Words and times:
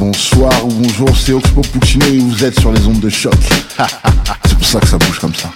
Bonsoir 0.00 0.64
ou 0.64 0.70
bonjour, 0.70 1.14
c'est 1.14 1.34
Oxpo 1.34 1.60
Puccino 1.60 2.06
et 2.06 2.20
vous 2.20 2.42
êtes 2.42 2.58
sur 2.58 2.72
les 2.72 2.86
ondes 2.86 3.00
de 3.00 3.10
choc. 3.10 3.34
c'est 4.46 4.56
pour 4.56 4.66
ça 4.66 4.80
que 4.80 4.86
ça 4.86 4.96
bouge 4.96 5.18
comme 5.18 5.34
ça. 5.34 5.52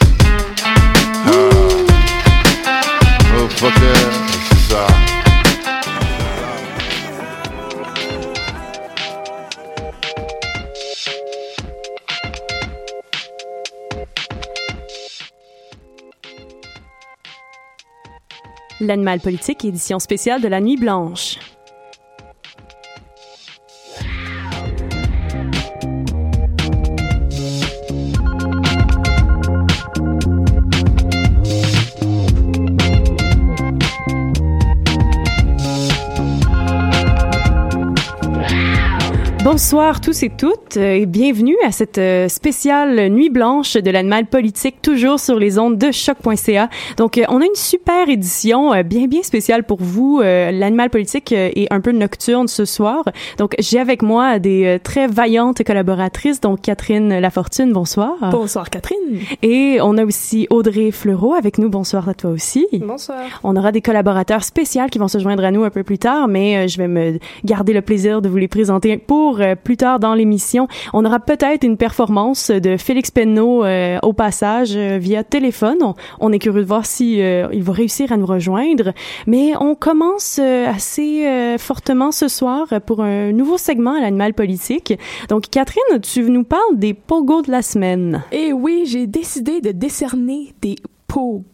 Ah. 1.26 1.30
Oh, 3.38 3.48
c'est 3.58 4.74
ça. 4.74 4.86
L'animal 18.80 19.20
politique, 19.20 19.64
édition 19.64 19.98
spéciale 19.98 20.42
de 20.42 20.48
la 20.48 20.60
Nuit 20.60 20.76
Blanche. 20.76 21.38
Bonsoir 39.44 40.00
tous 40.00 40.22
et 40.22 40.30
toutes 40.30 40.78
euh, 40.78 40.94
et 40.94 41.04
bienvenue 41.04 41.54
à 41.66 41.70
cette 41.70 41.98
euh, 41.98 42.28
spéciale 42.28 43.10
nuit 43.10 43.28
blanche 43.28 43.74
de 43.74 43.90
l'animal 43.90 44.24
politique 44.24 44.80
toujours 44.80 45.20
sur 45.20 45.38
les 45.38 45.58
ondes 45.58 45.76
de 45.76 45.92
choc.ca. 45.92 46.70
Donc 46.96 47.18
euh, 47.18 47.24
on 47.28 47.42
a 47.42 47.44
une 47.44 47.54
super 47.54 48.08
édition 48.08 48.70
bien 48.82 49.06
bien 49.06 49.22
spéciale 49.22 49.62
pour 49.64 49.82
vous. 49.82 50.22
L'animal 50.22 50.88
politique 50.88 51.32
est 51.32 51.70
un 51.70 51.82
peu 51.82 51.92
nocturne 51.92 52.48
ce 52.48 52.64
soir. 52.64 53.04
Donc 53.36 53.54
j'ai 53.58 53.78
avec 53.78 54.00
moi 54.00 54.38
des 54.38 54.78
très 54.82 55.08
vaillantes 55.08 55.62
collaboratrices 55.62 56.40
donc 56.40 56.62
Catherine 56.62 57.18
Lafortune, 57.18 57.72
bonsoir. 57.72 58.14
Bonsoir 58.30 58.70
Catherine. 58.70 59.20
Et 59.42 59.78
on 59.82 59.98
a 59.98 60.06
aussi 60.06 60.46
Audrey 60.48 60.90
Fleureau 60.90 61.34
avec 61.34 61.58
nous. 61.58 61.68
Bonsoir 61.68 62.08
à 62.08 62.14
toi 62.14 62.30
aussi. 62.30 62.66
Bonsoir. 62.72 63.18
On 63.42 63.54
aura 63.56 63.72
des 63.72 63.82
collaborateurs 63.82 64.42
spéciaux 64.42 64.86
qui 64.90 64.98
vont 64.98 65.08
se 65.08 65.18
joindre 65.18 65.44
à 65.44 65.50
nous 65.50 65.64
un 65.64 65.70
peu 65.70 65.82
plus 65.82 65.98
tard, 65.98 66.28
mais 66.28 66.66
je 66.66 66.78
vais 66.78 66.88
me 66.88 67.18
garder 67.44 67.74
le 67.74 67.82
plaisir 67.82 68.22
de 68.22 68.30
vous 68.30 68.38
les 68.38 68.48
présenter 68.48 68.96
pour 68.96 69.33
euh, 69.40 69.54
plus 69.54 69.76
tard 69.76 70.00
dans 70.00 70.14
l'émission. 70.14 70.68
On 70.92 71.04
aura 71.04 71.20
peut-être 71.20 71.64
une 71.64 71.76
performance 71.76 72.50
de 72.50 72.76
Félix 72.76 73.10
Penneau 73.10 73.64
euh, 73.64 73.98
au 74.02 74.12
passage 74.12 74.76
euh, 74.76 74.98
via 74.98 75.24
téléphone. 75.24 75.78
On, 76.20 76.32
est 76.32 76.38
curieux 76.38 76.62
de 76.62 76.66
voir 76.66 76.86
si 76.86 77.18
il 77.18 77.62
va 77.62 77.72
réussir 77.72 78.12
à 78.12 78.16
nous 78.16 78.26
rejoindre. 78.26 78.92
Mais 79.26 79.52
on 79.60 79.74
commence 79.74 80.38
assez 80.38 81.56
fortement 81.58 82.10
ce 82.12 82.28
soir 82.28 82.66
pour 82.86 83.02
un 83.02 83.32
nouveau 83.32 83.58
segment 83.58 83.94
à 83.94 84.00
l'animal 84.00 84.34
politique. 84.34 84.94
Donc 85.28 85.50
Catherine, 85.50 86.00
tu 86.02 86.22
nous 86.22 86.44
parles 86.44 86.76
des 86.76 86.94
pogos 86.94 87.42
de 87.42 87.50
la 87.50 87.62
semaine. 87.62 88.22
Eh 88.32 88.52
oui, 88.52 88.84
j'ai 88.86 89.06
décidé 89.06 89.60
de 89.60 89.70
décerner 89.70 90.54
des 90.60 90.76
pogos. 91.06 91.44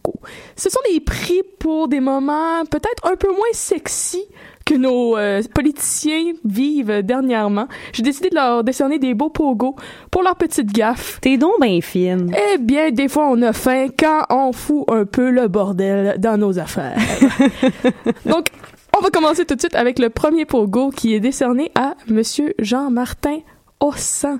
Ce 0.55 0.69
sont 0.69 0.79
des 0.91 0.99
prix 0.99 1.41
pour 1.59 1.87
des 1.87 1.99
moments 1.99 2.65
peut-être 2.69 3.05
un 3.05 3.15
peu 3.15 3.27
moins 3.29 3.53
sexy 3.53 4.23
que 4.65 4.75
nos 4.75 5.17
euh, 5.17 5.41
politiciens 5.53 6.33
vivent 6.45 7.01
dernièrement. 7.03 7.67
J'ai 7.93 8.03
décidé 8.03 8.29
de 8.29 8.35
leur 8.35 8.63
décerner 8.63 8.99
des 8.99 9.13
beaux 9.13 9.29
pogos 9.29 9.75
pour 10.09 10.23
leur 10.23 10.35
petite 10.35 10.71
gaffe. 10.71 11.19
T'es 11.21 11.37
donc 11.37 11.59
bien 11.61 11.81
fine. 11.81 12.35
Eh 12.53 12.57
bien, 12.57 12.91
des 12.91 13.07
fois, 13.07 13.27
on 13.29 13.41
a 13.41 13.53
faim 13.53 13.87
quand 13.97 14.25
on 14.29 14.51
fout 14.53 14.85
un 14.89 15.05
peu 15.05 15.29
le 15.29 15.47
bordel 15.47 16.15
dans 16.19 16.37
nos 16.37 16.59
affaires. 16.59 16.97
Donc, 18.25 18.47
on 18.97 19.01
va 19.01 19.09
commencer 19.09 19.45
tout 19.45 19.55
de 19.55 19.59
suite 19.59 19.75
avec 19.75 19.99
le 19.99 20.09
premier 20.09 20.45
pogo 20.45 20.89
qui 20.89 21.13
est 21.13 21.19
décerné 21.19 21.71
à 21.75 21.95
Monsieur 22.07 22.53
Jean-Martin 22.59 23.39
Ossan. 23.79 24.39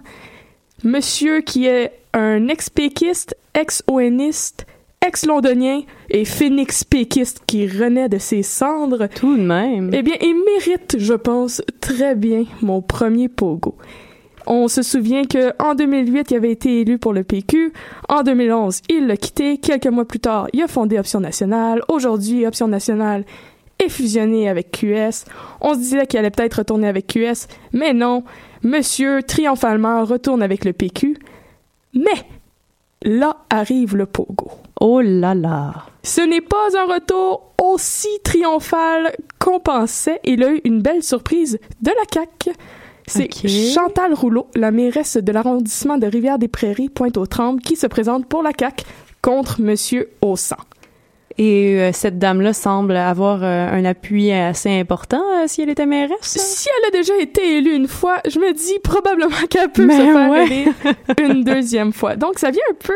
Monsieur 0.84 1.42
qui 1.42 1.68
est 1.68 1.94
un 2.14 2.48
ex-péquiste, 2.48 3.36
ex-ONiste, 3.54 4.66
ex-londonien 5.06 5.82
et 6.10 6.26
phoenix 6.26 6.84
péquiste 6.84 7.42
qui 7.48 7.68
renaît 7.68 8.10
de 8.10 8.18
ses 8.18 8.44
cendres. 8.44 9.08
Tout 9.08 9.36
de 9.36 9.42
même. 9.42 9.90
Eh 9.94 10.02
bien, 10.02 10.16
il 10.22 10.44
mérite, 10.46 10.98
je 11.00 11.14
pense, 11.14 11.62
très 11.80 12.16
bien 12.16 12.46
mon 12.62 12.82
premier 12.82 13.28
pogo. 13.28 13.76
On 14.48 14.68
se 14.68 14.82
souvient 14.82 15.24
que 15.24 15.54
en 15.62 15.76
2008, 15.76 16.32
il 16.32 16.38
avait 16.38 16.52
été 16.52 16.82
élu 16.82 16.98
pour 16.98 17.14
le 17.14 17.24
PQ. 17.24 17.74
En 18.10 18.24
2011, 18.24 18.82
il 18.90 19.08
l'a 19.08 19.18
quitté. 19.18 19.58
Quelques 19.58 19.88
mois 19.88 20.06
plus 20.06 20.20
tard, 20.20 20.48
il 20.54 20.62
a 20.64 20.68
fondé 20.68 20.98
Option 20.98 21.20
Nationale. 21.20 21.82
Aujourd'hui, 21.88 22.46
Option 22.46 22.68
Nationale 22.68 23.24
est 23.80 23.90
fusionné 23.90 24.50
avec 24.50 24.72
QS. 24.72 25.26
On 25.62 25.74
se 25.74 25.80
disait 25.80 26.08
qu'il 26.08 26.20
allait 26.20 26.32
peut-être 26.32 26.56
retourner 26.56 26.88
avec 26.88 27.08
QS, 27.08 27.48
mais 27.74 27.94
non. 27.94 28.24
Monsieur, 28.64 29.24
triomphalement, 29.24 30.06
retourne 30.06 30.44
avec 30.44 30.66
le 30.66 30.74
PQ. 30.74 31.18
Mais 31.94 32.26
là 33.04 33.38
arrive 33.50 33.96
le 33.96 34.06
pogo. 34.06 34.52
Oh 34.80 35.02
là 35.02 35.36
là. 35.36 35.74
Ce 36.04 36.22
n'est 36.22 36.42
pas 36.42 36.78
un 36.78 36.94
retour 36.94 37.54
aussi 37.62 38.10
triomphal 38.24 39.16
qu'on 39.40 39.60
pensait. 39.60 40.20
Il 40.24 40.44
a 40.44 40.52
eu 40.52 40.62
une 40.64 40.82
belle 40.82 41.04
surprise 41.04 41.60
de 41.82 41.92
la 41.92 42.04
CAQ. 42.12 42.58
C'est 43.08 43.30
Chantal 43.48 44.14
Rouleau, 44.14 44.48
la 44.56 44.72
mairesse 44.72 45.18
de 45.18 45.32
l'arrondissement 45.32 45.98
de 45.98 46.08
Rivière-des-Prairies, 46.08 46.90
Pointe-aux-Trembles, 46.90 47.62
qui 47.62 47.76
se 47.76 47.88
présente 47.88 48.28
pour 48.28 48.42
la 48.42 48.52
CAQ 48.58 48.86
contre 49.22 49.62
Monsieur 49.62 50.12
Aussan. 50.22 50.58
Et 51.44 51.80
euh, 51.80 51.90
cette 51.92 52.20
dame-là 52.20 52.54
semble 52.54 52.96
avoir 52.96 53.40
euh, 53.42 53.68
un 53.68 53.84
appui 53.84 54.32
assez 54.32 54.70
important 54.70 55.24
euh, 55.34 55.46
si 55.48 55.64
elle 55.64 55.72
était 55.72 55.88
mairesse. 55.88 56.20
Si 56.22 56.70
elle 56.70 56.90
a 56.90 56.92
déjà 56.92 57.18
été 57.20 57.58
élue 57.58 57.76
une 57.76 57.88
fois, 57.88 58.18
je 58.30 58.38
me 58.38 58.54
dis 58.54 58.78
probablement 58.84 59.48
qu'elle 59.50 59.72
peut 59.72 59.90
se 59.90 59.96
faire 59.96 60.36
élire 60.36 60.74
une 61.20 61.44
deuxième 61.44 61.94
fois. 61.94 62.16
Donc 62.16 62.38
ça 62.38 62.52
vient 62.52 62.62
un 62.70 62.76
peu 62.76 62.94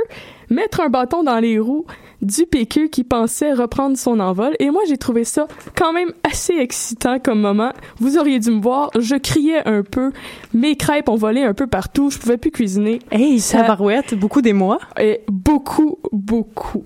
mettre 0.51 0.81
un 0.81 0.89
bâton 0.89 1.23
dans 1.23 1.39
les 1.39 1.57
roues 1.57 1.87
du 2.21 2.45
PQ 2.45 2.89
qui 2.89 3.03
pensait 3.03 3.51
reprendre 3.51 3.97
son 3.97 4.19
envol. 4.19 4.53
Et 4.59 4.69
moi, 4.69 4.83
j'ai 4.87 4.97
trouvé 4.97 5.23
ça 5.23 5.47
quand 5.75 5.91
même 5.91 6.11
assez 6.23 6.53
excitant 6.53 7.17
comme 7.17 7.41
moment. 7.41 7.71
Vous 7.97 8.19
auriez 8.19 8.39
dû 8.39 8.51
me 8.51 8.61
voir, 8.61 8.91
je 8.97 9.15
criais 9.15 9.67
un 9.67 9.81
peu. 9.81 10.11
Mes 10.53 10.75
crêpes 10.75 11.09
ont 11.09 11.15
volé 11.15 11.41
un 11.41 11.55
peu 11.55 11.65
partout. 11.65 12.11
Je 12.11 12.19
pouvais 12.19 12.37
plus 12.37 12.51
cuisiner. 12.51 12.99
Hey, 13.11 13.39
ça 13.39 13.63
barouette, 13.63 14.13
beaucoup 14.13 14.41
d'émoi. 14.41 14.77
Et 14.99 15.21
beaucoup, 15.27 15.97
beaucoup. 16.11 16.83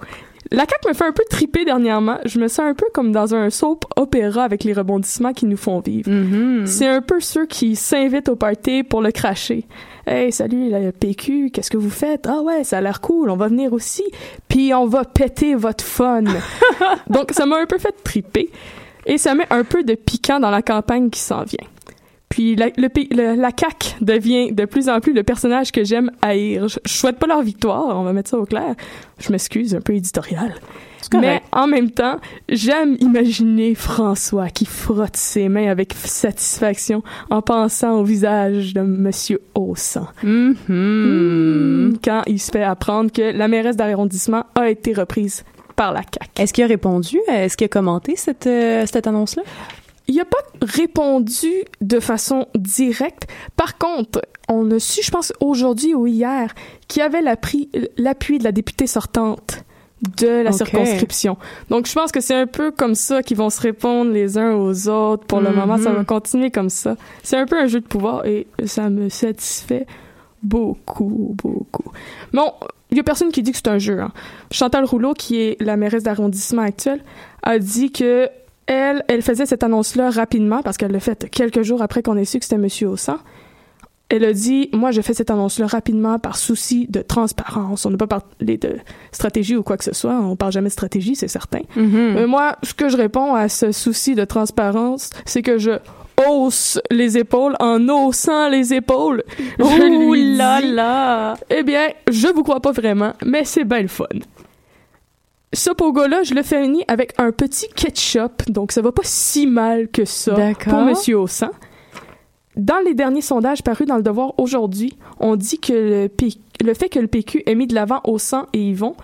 La 0.51 0.65
CAQ 0.65 0.87
me 0.87 0.93
fait 0.93 1.05
un 1.05 1.11
peu 1.11 1.23
triper 1.29 1.63
dernièrement. 1.63 2.17
Je 2.25 2.39
me 2.39 2.47
sens 2.47 2.65
un 2.65 2.73
peu 2.73 2.87
comme 2.91 3.11
dans 3.11 3.35
un 3.35 3.51
soap 3.51 3.85
opéra 3.95 4.43
avec 4.43 4.63
les 4.63 4.73
rebondissements 4.73 5.33
qui 5.33 5.45
nous 5.45 5.57
font 5.57 5.79
vivre. 5.79 6.09
Mm-hmm. 6.09 6.65
C'est 6.65 6.87
un 6.87 7.01
peu 7.01 7.19
ceux 7.19 7.45
qui 7.45 7.75
s'invitent 7.75 8.29
au 8.29 8.35
party 8.35 8.83
pour 8.83 9.01
le 9.01 9.11
cracher. 9.11 9.67
Hey, 10.07 10.31
salut 10.31 10.69
la 10.69 10.91
PQ, 10.91 11.51
qu'est-ce 11.51 11.69
que 11.69 11.77
vous 11.77 11.91
faites? 11.91 12.25
Ah 12.27 12.41
ouais, 12.41 12.63
ça 12.63 12.79
a 12.79 12.81
l'air 12.81 12.99
cool, 12.99 13.29
on 13.29 13.35
va 13.35 13.47
venir 13.47 13.73
aussi. 13.73 14.03
Puis 14.47 14.73
on 14.73 14.88
va 14.88 15.03
péter 15.03 15.53
votre 15.53 15.83
fun. 15.83 16.23
Donc 17.09 17.31
ça 17.31 17.45
m'a 17.45 17.57
un 17.57 17.67
peu 17.67 17.77
fait 17.77 17.95
triper. 18.03 18.49
Et 19.05 19.19
ça 19.19 19.35
met 19.35 19.45
un 19.51 19.63
peu 19.63 19.83
de 19.83 19.93
piquant 19.93 20.39
dans 20.39 20.51
la 20.51 20.63
campagne 20.63 21.11
qui 21.11 21.19
s'en 21.19 21.43
vient. 21.43 21.67
Puis 22.29 22.56
la, 22.56 22.67
le, 22.78 23.35
la 23.35 23.50
CAQ 23.57 23.95
devient 24.01 24.51
de 24.51 24.66
plus 24.66 24.88
en 24.88 25.00
plus 25.00 25.13
le 25.13 25.23
personnage 25.23 25.72
que 25.72 25.84
j'aime 25.84 26.12
haïr. 26.22 26.67
Je, 26.67 26.78
je 26.85 26.94
souhaite 26.94 27.17
pas 27.17 27.28
leur 27.28 27.41
victoire, 27.41 27.97
on 28.00 28.03
va 28.03 28.13
mettre 28.13 28.29
ça 28.29 28.38
au 28.38 28.45
clair. 28.45 28.75
Je 29.19 29.31
m'excuse, 29.31 29.75
un 29.75 29.81
peu 29.81 29.95
éditorial. 29.95 30.53
Mais 31.13 31.41
en 31.51 31.68
même 31.68 31.89
temps, 31.91 32.19
j'aime 32.50 32.95
imaginer 33.00 33.73
François 33.73 34.50
qui 34.50 34.66
frotte 34.66 35.16
ses 35.16 35.50
mains 35.50 35.69
avec 35.69 35.94
satisfaction 35.94 37.03
en 37.29 37.41
pensant 37.41 38.00
au 38.00 38.03
visage 38.03 38.73
de 38.73 38.81
Monsieur 38.81 39.41
Aussan. 39.56 40.07
Mm-hmm. 40.23 40.56
Mm, 40.68 41.94
quand 42.03 42.22
il 42.28 42.39
se 42.39 42.51
fait 42.51 42.63
apprendre 42.63 43.12
que 43.12 43.22
la 43.22 43.47
mairesse 43.47 43.75
d'arrondissement 43.75 44.45
a 44.56 44.69
été 44.69 44.94
reprise 44.94 45.44
par 45.75 45.94
la 45.94 46.01
CAQ. 46.01 46.41
Est-ce 46.41 46.53
qu'il 46.53 46.63
a 46.63 46.68
répondu? 46.68 47.19
Est-ce 47.28 47.57
qu'il 47.57 47.66
a 47.66 47.69
commenté 47.69 48.16
cette, 48.16 48.47
euh, 48.47 48.85
cette 48.85 49.07
annonce-là? 49.07 49.44
Il 50.09 50.15
n'a 50.15 50.25
pas 50.25 50.39
répondu 50.61 51.51
de 51.81 51.99
façon 51.99 52.47
directe. 52.55 53.27
Par 53.55 53.77
contre, 53.77 54.21
on 54.50 54.69
a 54.71 54.79
su, 54.79 55.01
je 55.03 55.11
pense, 55.11 55.31
aujourd'hui 55.39 55.94
ou 55.94 56.07
hier, 56.07 56.53
qu'il 56.88 57.01
y 57.01 57.03
avait 57.03 57.21
l'appui 57.21 57.69
de 58.39 58.44
la 58.44 58.51
députée 58.51 58.88
sortante 58.88 59.63
de 60.17 60.41
la 60.44 60.51
circonscription. 60.51 61.38
Donc, 61.69 61.85
je 61.85 61.94
pense 61.94 62.11
que 62.11 62.21
c'est 62.21 62.33
un 62.33 62.47
peu 62.47 62.71
comme 62.71 62.95
ça 62.95 63.21
qu'ils 63.21 63.38
vont 63.38 63.50
se 63.51 63.61
répondre 63.61 64.11
les 64.11 64.38
uns 64.38 64.56
aux 64.56 64.88
autres. 64.88 65.25
Pour 65.27 65.41
le 65.41 65.51
moment, 65.51 65.77
ça 65.77 65.91
va 65.91 66.00
Mhm. 66.00 66.06
continuer 66.06 66.50
comme 66.51 66.69
ça. 66.69 66.95
C'est 67.21 67.38
un 67.38 67.45
peu 67.45 67.59
un 67.59 67.67
jeu 67.67 67.79
de 67.81 67.85
pouvoir 67.85 68.25
et 68.25 68.47
ça 68.65 68.89
me 68.89 69.09
satisfait 69.09 69.85
beaucoup, 70.41 71.35
beaucoup. 71.44 71.91
Bon, 72.33 72.51
il 72.91 72.97
y 72.97 73.00
a 73.00 73.03
personne 73.03 73.31
qui 73.31 73.44
dit 73.44 73.51
que 73.51 73.57
c'est 73.57 73.67
un 73.67 73.77
jeu. 73.77 74.00
Hein. 74.00 74.12
Chantal 74.51 74.85
Rouleau, 74.85 75.13
qui 75.13 75.39
est 75.41 75.62
la 75.62 75.77
mairesse 75.77 76.03
d'arrondissement 76.03 76.63
actuelle, 76.63 77.03
a 77.44 77.59
dit 77.59 77.91
que 77.91 78.29
elle, 78.69 79.04
elle 79.07 79.24
faisait 79.24 79.48
cette 79.48 79.63
annonce-là 79.63 80.12
rapidement 80.12 80.62
parce 80.62 80.77
qu'elle 80.77 80.92
l'a 80.92 81.00
faite 81.00 81.27
quelques 81.31 81.63
jours 81.63 81.81
après 81.81 82.04
qu'on 82.04 82.16
ait 82.16 82.24
su 82.25 82.38
que 82.38 82.45
c'était 82.45 82.60
Monsieur 82.60 82.88
Aussan. 82.89 83.18
Elle 84.10 84.24
a 84.24 84.33
dit, 84.33 84.69
moi, 84.74 84.92
je 84.92 85.01
fais 85.01 85.13
cette 85.13 85.31
annonce-là 85.31 85.66
rapidement 85.68 86.18
par 86.19 86.38
souci 86.38 86.88
de 86.88 87.01
transparence. 87.01 87.86
On 87.86 87.89
n'a 87.89 87.98
pas 87.98 88.07
parlé 88.07 88.57
de 88.57 88.77
stratégie 89.12 89.56
ou 89.56 89.63
quoi 89.63 89.77
que 89.77 89.83
ce 89.83 89.94
soit. 89.94 90.13
On 90.13 90.36
parle 90.36 90.51
jamais 90.51 90.69
de 90.69 90.74
stratégie, 90.74 91.16
c'est 91.16 91.27
certain. 91.27 91.62
Mhm. 91.75 92.13
Mais 92.16 92.27
moi, 92.27 92.57
ce 92.63 92.74
que 92.75 92.89
je 92.89 92.98
réponds 92.98 93.33
à 93.33 93.50
ce 93.50 93.71
souci 93.71 94.13
de 94.13 94.25
transparence, 94.25 95.10
c'est 95.25 95.42
que 95.42 95.57
je 95.57 95.72
hausse 96.27 96.80
les 96.92 97.18
épaules 97.18 97.56
en 97.60 97.88
haussant 97.88 98.50
les 98.50 98.74
épaules. 98.74 99.24
Je 99.60 99.63
Ouh 99.63 100.13
lui 100.13 100.36
là 100.36 100.62
dis, 100.62 100.72
là! 100.72 101.38
Eh 101.50 101.63
bien, 101.63 101.88
je 102.10 102.27
vous 102.27 102.44
crois 102.44 102.60
pas 102.60 102.72
vraiment, 102.72 103.13
mais 103.25 103.45
c'est 103.45 103.63
bien 103.63 103.81
le 103.81 103.88
fun. 103.88 104.06
Ce 105.54 105.72
pogo-là, 105.72 106.22
je 106.24 106.36
le 106.36 106.44
finis 106.44 106.84
avec 106.88 107.13
un 107.18 107.31
petit 107.31 107.68
ketchup, 107.69 108.50
donc 108.50 108.72
ça 108.72 108.81
va 108.81 108.92
pas 108.92 109.01
si 109.04 109.48
mal 109.48 109.88
que 109.88 110.06
ça 110.06 110.36
pour 110.69 110.80
Monsieur 110.86 111.18
Aussan. 111.18 111.50
Dans 112.56 112.80
les 112.86 112.94
derniers 112.94 113.22
sondages 113.22 113.63
parus 113.63 113.88
dans 113.88 113.96
le 113.96 114.04
Devoir 114.04 114.34
aujourd'hui, 114.38 114.98
on 115.19 115.36
dit 115.36 115.60
que 115.60 115.74
le, 116.04 116.07
P- 116.10 116.34
le 116.63 116.74
fait 116.74 116.90
que 116.90 117.00
le 117.00 117.07
PQ 117.07 117.44
ait 117.46 117.56
mis 117.56 117.68
de 117.68 117.74
l'avant 117.74 118.01
Aussan 118.04 118.46
et 118.54 118.60
Yvon 118.62 118.96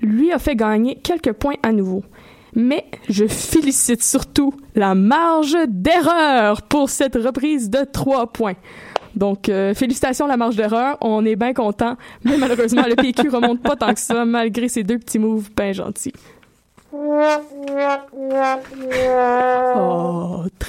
lui 0.00 0.32
a 0.32 0.38
fait 0.38 0.56
gagner 0.56 0.96
quelques 1.02 1.32
points 1.32 1.56
à 1.62 1.72
nouveau. 1.72 2.02
Mais 2.54 2.84
je 3.08 3.26
félicite 3.26 4.02
surtout 4.02 4.52
la 4.74 4.94
marge 4.94 5.56
d'erreur 5.68 6.62
pour 6.62 6.90
cette 6.90 7.16
reprise 7.16 7.70
de 7.70 7.84
trois 7.84 8.26
points. 8.26 8.56
Donc, 9.14 9.48
euh, 9.48 9.74
félicitations 9.74 10.26
la 10.26 10.36
marge 10.36 10.56
d'erreur. 10.56 10.96
On 11.00 11.24
est 11.24 11.36
bien 11.36 11.52
content. 11.52 11.96
Mais 12.24 12.36
malheureusement, 12.36 12.84
le 12.88 12.94
PQ 12.94 13.28
remonte 13.28 13.60
pas 13.60 13.76
tant 13.76 13.92
que 13.92 14.00
ça, 14.00 14.24
malgré 14.24 14.68
ces 14.68 14.84
deux 14.84 14.98
petits 14.98 15.18
moves 15.18 15.50
bien 15.56 15.72
gentils. 15.72 16.12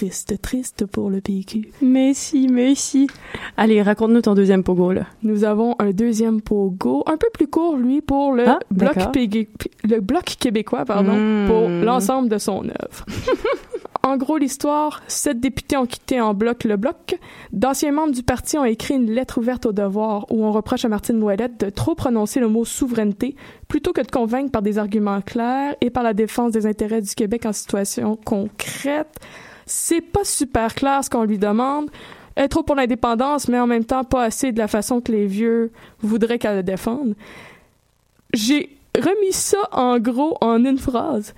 Triste, 0.01 0.41
triste 0.41 0.85
pour 0.87 1.11
le 1.11 1.21
PQ. 1.21 1.69
Mais 1.83 2.15
si, 2.15 2.47
mais 2.47 2.73
si. 2.73 3.05
Allez, 3.55 3.83
raconte-nous 3.83 4.21
ton 4.21 4.33
deuxième 4.33 4.63
pogo, 4.63 4.91
là. 4.91 5.05
Nous 5.21 5.43
avons 5.43 5.75
un 5.77 5.91
deuxième 5.91 6.41
pogo, 6.41 7.03
un 7.05 7.17
peu 7.17 7.27
plus 7.31 7.45
court, 7.45 7.77
lui, 7.77 8.01
pour 8.01 8.33
le, 8.33 8.47
Ah, 8.49 8.57
bloc, 8.71 8.95
le 8.95 9.99
bloc 9.99 10.23
québécois, 10.39 10.85
pardon, 10.85 11.13
Mm. 11.13 11.47
pour 11.47 11.69
l'ensemble 11.69 12.29
de 12.29 12.39
son 12.39 12.63
œuvre. 12.63 13.05
en 14.03 14.17
gros, 14.17 14.39
l'histoire, 14.39 15.03
sept 15.07 15.39
députés 15.39 15.77
ont 15.77 15.85
quitté 15.85 16.19
en 16.19 16.33
bloc 16.33 16.63
le 16.63 16.77
bloc. 16.77 17.19
D'anciens 17.53 17.91
membres 17.91 18.13
du 18.13 18.23
parti 18.23 18.57
ont 18.57 18.65
écrit 18.65 18.95
une 18.95 19.11
lettre 19.11 19.37
ouverte 19.37 19.67
au 19.67 19.71
devoir 19.71 20.25
où 20.31 20.43
on 20.43 20.51
reproche 20.51 20.83
à 20.83 20.89
Martine 20.89 21.21
Ouellette 21.21 21.59
de 21.59 21.69
trop 21.69 21.93
prononcer 21.93 22.39
le 22.39 22.47
mot 22.47 22.65
souveraineté 22.65 23.35
plutôt 23.67 23.93
que 23.93 24.01
de 24.01 24.09
convaincre 24.09 24.49
par 24.49 24.63
des 24.63 24.79
arguments 24.79 25.21
clairs 25.21 25.75
et 25.79 25.91
par 25.91 26.01
la 26.01 26.15
défense 26.15 26.53
des 26.53 26.65
intérêts 26.65 27.01
du 27.01 27.13
Québec 27.13 27.45
en 27.45 27.53
situation 27.53 28.15
concrète. 28.25 29.19
C'est 29.73 30.01
pas 30.01 30.25
super 30.25 30.75
clair 30.75 31.01
ce 31.01 31.09
qu'on 31.09 31.23
lui 31.23 31.37
demande. 31.37 31.89
Elle 32.35 32.45
est 32.45 32.49
trop 32.49 32.61
pour 32.61 32.75
l'indépendance, 32.75 33.47
mais 33.47 33.57
en 33.57 33.67
même 33.67 33.85
temps 33.85 34.03
pas 34.03 34.23
assez 34.23 34.51
de 34.51 34.57
la 34.57 34.67
façon 34.67 34.99
que 34.99 35.13
les 35.13 35.25
vieux 35.25 35.71
voudraient 36.01 36.37
qu'elle 36.39 36.57
le 36.57 36.63
défende. 36.63 37.15
J'ai 38.33 38.69
remis 38.97 39.31
ça 39.31 39.59
en 39.71 39.97
gros 39.97 40.37
en 40.41 40.65
une 40.65 40.77
phrase. 40.77 41.33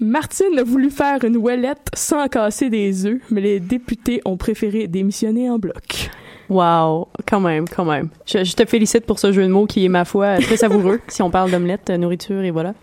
Martine 0.00 0.58
a 0.58 0.64
voulu 0.64 0.90
faire 0.90 1.22
une 1.22 1.36
ouellette 1.36 1.88
sans 1.94 2.26
casser 2.26 2.70
des 2.70 3.06
œufs, 3.06 3.20
mais 3.30 3.40
les 3.40 3.60
députés 3.60 4.20
ont 4.24 4.36
préféré 4.36 4.88
démissionner 4.88 5.48
en 5.48 5.60
bloc. 5.60 6.10
Wow, 6.48 7.06
quand 7.26 7.40
même, 7.40 7.68
quand 7.68 7.84
même. 7.84 8.08
Je, 8.26 8.42
je 8.42 8.54
te 8.56 8.64
félicite 8.64 9.06
pour 9.06 9.20
ce 9.20 9.30
jeu 9.30 9.44
de 9.44 9.48
mots 9.52 9.66
qui 9.66 9.84
est, 9.84 9.88
ma 9.88 10.04
foi, 10.04 10.38
très 10.38 10.56
savoureux, 10.56 11.00
si 11.08 11.22
on 11.22 11.30
parle 11.30 11.52
d'omelette, 11.52 11.88
nourriture 11.90 12.42
et 12.42 12.50
voilà. 12.50 12.74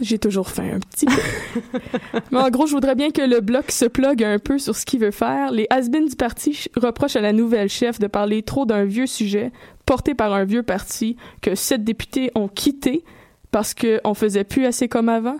J'ai 0.00 0.18
toujours 0.18 0.50
faim 0.50 0.70
un 0.74 0.78
petit. 0.80 1.06
Mais 2.30 2.38
en 2.38 2.50
gros, 2.50 2.66
je 2.66 2.72
voudrais 2.72 2.94
bien 2.94 3.10
que 3.10 3.22
le 3.22 3.40
bloc 3.40 3.70
se 3.70 3.86
plug 3.86 4.22
un 4.22 4.38
peu 4.38 4.58
sur 4.58 4.76
ce 4.76 4.84
qu'il 4.84 5.00
veut 5.00 5.10
faire. 5.10 5.50
Les 5.50 5.66
has 5.70 5.88
du 5.88 6.16
parti 6.16 6.52
ch- 6.54 6.68
reprochent 6.76 7.16
à 7.16 7.20
la 7.20 7.32
nouvelle 7.32 7.68
chef 7.68 7.98
de 7.98 8.06
parler 8.06 8.42
trop 8.42 8.66
d'un 8.66 8.84
vieux 8.84 9.06
sujet 9.06 9.52
porté 9.86 10.14
par 10.14 10.34
un 10.34 10.44
vieux 10.44 10.62
parti 10.62 11.16
que 11.40 11.54
sept 11.54 11.82
députés 11.84 12.30
ont 12.34 12.48
quitté 12.48 13.04
parce 13.52 13.74
qu'on 13.74 14.12
faisait 14.14 14.44
plus 14.44 14.66
assez 14.66 14.88
comme 14.88 15.08
avant. 15.08 15.36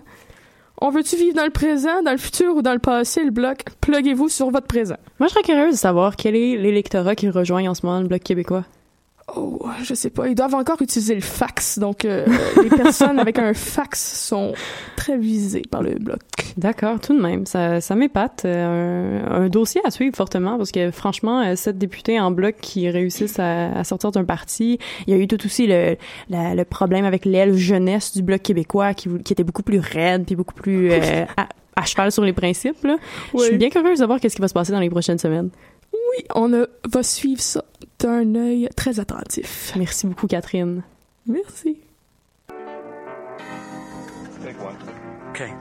On 0.79 0.89
veut-tu 0.91 1.15
vivre 1.15 1.35
dans 1.35 1.43
le 1.45 1.49
présent, 1.51 2.01
dans 2.03 2.11
le 2.11 2.17
futur 2.17 2.55
ou 2.55 2.61
dans 2.61 2.73
le 2.73 2.79
passé, 2.79 3.23
le 3.23 3.31
bloc? 3.31 3.63
Pluguez-vous 3.81 4.29
sur 4.29 4.49
votre 4.51 4.67
présent. 4.67 4.97
Moi, 5.19 5.27
je 5.27 5.33
serais 5.33 5.43
curieuse 5.43 5.73
de 5.73 5.77
savoir 5.79 6.15
quel 6.15 6.35
est 6.35 6.55
l'électorat 6.55 7.15
qui 7.15 7.29
rejoint 7.29 7.67
en 7.67 7.73
ce 7.73 7.85
moment 7.85 7.99
le 7.99 8.07
Bloc 8.07 8.21
québécois. 8.21 8.63
Oh, 9.35 9.59
je 9.83 9.93
sais 9.93 10.09
pas. 10.09 10.29
Ils 10.29 10.35
doivent 10.35 10.55
encore 10.55 10.81
utiliser 10.81 11.13
le 11.13 11.19
fax. 11.21 11.79
Donc, 11.79 12.05
euh, 12.05 12.25
les 12.63 12.69
personnes 12.69 13.19
avec 13.19 13.37
un 13.39 13.53
fax 13.55 13.99
sont 14.25 14.53
très 14.95 15.17
visées 15.17 15.63
par 15.69 15.83
le 15.83 15.95
bloc. 15.95 16.19
D'accord, 16.55 16.99
tout 17.01 17.13
de 17.13 17.21
même. 17.21 17.45
Ça, 17.45 17.81
ça 17.81 17.95
m'épate. 17.95 18.43
Euh, 18.45 19.21
un, 19.27 19.43
un 19.43 19.49
dossier 19.49 19.81
à 19.83 19.91
suivre 19.91 20.15
fortement 20.15 20.57
parce 20.57 20.71
que 20.71 20.91
franchement, 20.91 21.41
euh, 21.41 21.55
sept 21.57 21.77
députés 21.77 22.19
en 22.21 22.31
bloc 22.31 22.55
qui 22.61 22.89
réussissent 22.89 23.37
à, 23.39 23.73
à 23.77 23.83
sortir 23.83 24.11
d'un 24.11 24.23
parti. 24.23 24.79
Il 25.07 25.13
y 25.13 25.17
a 25.17 25.21
eu 25.21 25.27
tout 25.27 25.45
aussi 25.45 25.67
le, 25.67 25.97
la- 26.29 26.55
le 26.55 26.63
problème 26.63 27.03
avec 27.03 27.25
l'aile 27.25 27.53
jeunesse 27.57 28.13
du 28.15 28.23
Bloc 28.23 28.41
québécois 28.41 28.93
qui, 28.93 29.09
qui 29.25 29.33
était 29.33 29.43
beaucoup 29.43 29.63
plus 29.63 29.79
raide 29.79 30.25
puis 30.25 30.35
beaucoup 30.37 30.53
plus 30.55 30.89
euh, 30.91 31.25
à, 31.37 31.49
à 31.75 31.83
cheval 31.83 32.13
sur 32.13 32.23
les 32.23 32.33
principes. 32.33 32.81
Là. 32.85 32.95
Je 33.33 33.39
suis 33.39 33.51
Oui. 33.51 33.57
bien 33.57 33.69
curieuse 33.69 33.99
de 33.99 34.05
voir 34.05 34.21
qu'est-ce 34.21 34.37
qui 34.37 34.41
va 34.41 34.47
se 34.47 34.53
passer 34.53 34.71
dans 34.71 34.79
les 34.79 34.89
prochaines 34.89 35.19
semaines. 35.19 35.49
Oui, 35.91 36.23
on 36.33 36.53
a- 36.53 36.65
va 36.89 37.03
suivre 37.03 37.41
ça 37.41 37.63
d'un 37.99 38.35
œil 38.35 38.69
très 38.75 38.99
attentif. 38.99 39.73
Merci 39.75 40.07
beaucoup, 40.07 40.27
Catherine. 40.27 40.83
Merci. 41.25 41.79
Okay. 45.33 45.51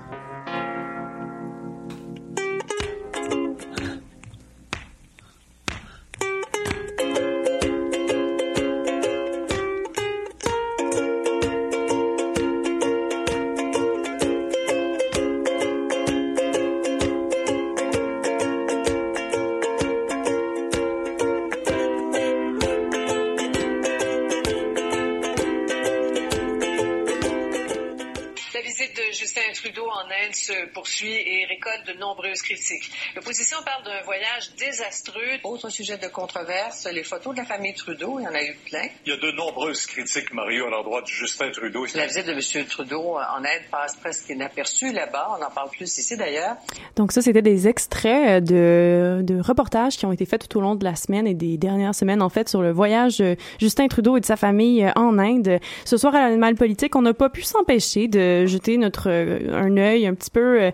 Nombreuses 31.98 32.42
critiques. 32.42 32.90
L'opposition 33.14 33.58
parle 33.64 33.84
d'un 33.84 34.02
voyage 34.04 34.50
désastreux. 34.58 35.38
Autre 35.44 35.70
sujet 35.70 35.98
de 35.98 36.08
controverse, 36.08 36.86
les 36.92 37.02
photos 37.02 37.34
de 37.34 37.40
la 37.40 37.46
famille 37.46 37.74
Trudeau, 37.74 38.18
il 38.18 38.24
y 38.24 38.28
en 38.28 38.34
a 38.34 38.42
eu 38.42 38.56
plein. 38.68 38.88
Il 39.04 39.10
y 39.10 39.12
a 39.12 39.18
de 39.18 39.30
nombreuses 39.32 39.86
critiques, 39.86 40.32
Mario, 40.32 40.66
à 40.66 40.70
l'endroit 40.70 41.02
de 41.02 41.06
Justin 41.06 41.50
Trudeau. 41.50 41.86
La 41.94 42.06
visite 42.06 42.26
de 42.26 42.32
M. 42.32 42.66
Trudeau 42.66 43.16
en 43.16 43.38
Inde 43.38 43.64
passe 43.70 43.96
presque 43.96 44.28
inaperçue 44.28 44.92
là-bas. 44.92 45.38
On 45.38 45.44
en 45.44 45.50
parle 45.50 45.70
plus 45.70 45.98
ici 45.98 46.16
d'ailleurs. 46.16 46.56
Donc 46.96 47.12
ça, 47.12 47.22
c'était 47.22 47.42
des 47.42 47.68
extraits 47.68 48.42
de, 48.44 49.20
de 49.22 49.40
reportages 49.40 49.96
qui 49.96 50.06
ont 50.06 50.12
été 50.12 50.26
faits 50.26 50.48
tout 50.48 50.58
au 50.58 50.60
long 50.60 50.74
de 50.74 50.84
la 50.84 50.96
semaine 50.96 51.26
et 51.26 51.34
des 51.34 51.56
dernières 51.56 51.94
semaines, 51.94 52.22
en 52.22 52.28
fait, 52.28 52.48
sur 52.48 52.62
le 52.62 52.72
voyage 52.72 53.18
de 53.18 53.36
Justin 53.58 53.88
Trudeau 53.88 54.16
et 54.16 54.20
de 54.20 54.26
sa 54.26 54.36
famille 54.36 54.84
euh, 54.84 54.90
en 54.96 55.18
Inde. 55.18 55.58
Ce 55.84 55.96
soir, 55.96 56.14
à 56.14 56.20
l'animal 56.20 56.54
politique, 56.54 56.96
on 56.96 57.02
n'a 57.02 57.14
pas 57.14 57.28
pu 57.28 57.42
s'empêcher 57.42 58.08
de 58.08 58.46
jeter 58.46 58.76
notre 58.76 59.08
euh, 59.10 59.54
un 59.54 59.76
œil 59.76 60.06
un 60.06 60.14
petit 60.14 60.30
peu 60.30 60.62
euh, 60.62 60.70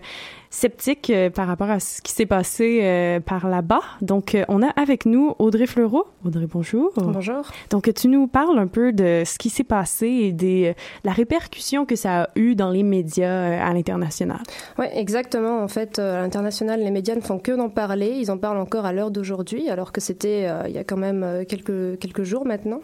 sceptique 0.53 1.09
euh, 1.09 1.31
par 1.31 1.47
rapport 1.47 1.71
à 1.71 1.79
ce 1.79 1.99
qui 2.01 2.11
s'est 2.11 2.27
passé 2.27 2.81
euh, 2.83 3.19
par 3.19 3.49
là-bas. 3.49 3.81
Donc, 4.01 4.35
euh, 4.35 4.45
on 4.49 4.61
a 4.61 4.67
avec 4.69 5.07
nous 5.07 5.33
Audrey 5.39 5.65
Fleureau. 5.65 6.05
Audrey, 6.23 6.45
bonjour. 6.45 6.91
Bonjour. 6.95 7.41
Donc, 7.71 7.91
tu 7.93 8.07
nous 8.07 8.27
parles 8.27 8.59
un 8.59 8.67
peu 8.67 8.93
de 8.93 9.23
ce 9.25 9.39
qui 9.39 9.49
s'est 9.49 9.63
passé 9.63 10.07
et 10.07 10.31
des, 10.31 10.75
la 11.03 11.11
répercussion 11.11 11.85
que 11.85 11.95
ça 11.95 12.23
a 12.23 12.29
eu 12.35 12.53
dans 12.53 12.69
les 12.69 12.83
médias 12.83 13.65
à 13.65 13.73
l'international. 13.73 14.41
Oui, 14.77 14.85
exactement. 14.93 15.63
En 15.63 15.67
fait, 15.67 15.97
à 15.97 16.21
l'international, 16.21 16.81
les 16.81 16.91
médias 16.91 17.15
ne 17.15 17.21
font 17.21 17.39
que 17.39 17.51
d'en 17.51 17.69
parler. 17.69 18.15
Ils 18.19 18.29
en 18.29 18.37
parlent 18.37 18.59
encore 18.59 18.85
à 18.85 18.93
l'heure 18.93 19.09
d'aujourd'hui, 19.09 19.69
alors 19.69 19.91
que 19.91 20.01
c'était 20.01 20.45
euh, 20.45 20.67
il 20.67 20.75
y 20.75 20.77
a 20.77 20.83
quand 20.83 20.97
même 20.97 21.45
quelques, 21.49 21.97
quelques 21.97 22.23
jours 22.23 22.45
maintenant. 22.45 22.81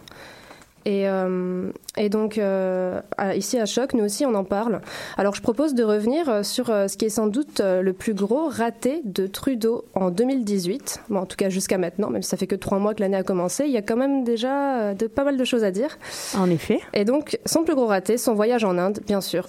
Et, 0.89 1.07
euh, 1.07 1.71
et 1.97 2.09
donc, 2.09 2.39
euh, 2.39 2.99
ici 3.35 3.59
à 3.59 3.67
Choc, 3.67 3.93
nous 3.93 4.03
aussi, 4.03 4.25
on 4.25 4.33
en 4.33 4.43
parle. 4.43 4.81
Alors, 5.17 5.35
je 5.35 5.41
propose 5.43 5.75
de 5.75 5.83
revenir 5.83 6.27
euh, 6.27 6.41
sur 6.41 6.65
ce 6.65 6.97
qui 6.97 7.05
est 7.05 7.09
sans 7.09 7.27
doute 7.27 7.61
le 7.61 7.93
plus 7.93 8.15
gros 8.15 8.49
raté 8.49 9.01
de 9.05 9.27
Trudeau 9.27 9.85
en 9.93 10.09
2018. 10.09 11.01
Bon, 11.09 11.19
en 11.19 11.25
tout 11.27 11.37
cas, 11.37 11.49
jusqu'à 11.49 11.77
maintenant, 11.77 12.09
même 12.09 12.23
si 12.23 12.29
ça 12.29 12.37
fait 12.37 12.47
que 12.47 12.55
trois 12.55 12.79
mois 12.79 12.95
que 12.95 13.01
l'année 13.01 13.17
a 13.17 13.23
commencé, 13.23 13.65
il 13.65 13.71
y 13.71 13.77
a 13.77 13.83
quand 13.83 13.97
même 13.97 14.23
déjà 14.23 14.95
de, 14.95 15.05
pas 15.05 15.23
mal 15.23 15.37
de 15.37 15.43
choses 15.45 15.63
à 15.63 15.69
dire. 15.69 15.99
En 16.35 16.49
effet. 16.49 16.79
Et 16.95 17.05
donc, 17.05 17.37
son 17.45 17.63
plus 17.63 17.75
gros 17.75 17.85
raté, 17.85 18.17
son 18.17 18.33
voyage 18.33 18.63
en 18.63 18.79
Inde, 18.79 18.99
bien 19.05 19.21
sûr. 19.21 19.47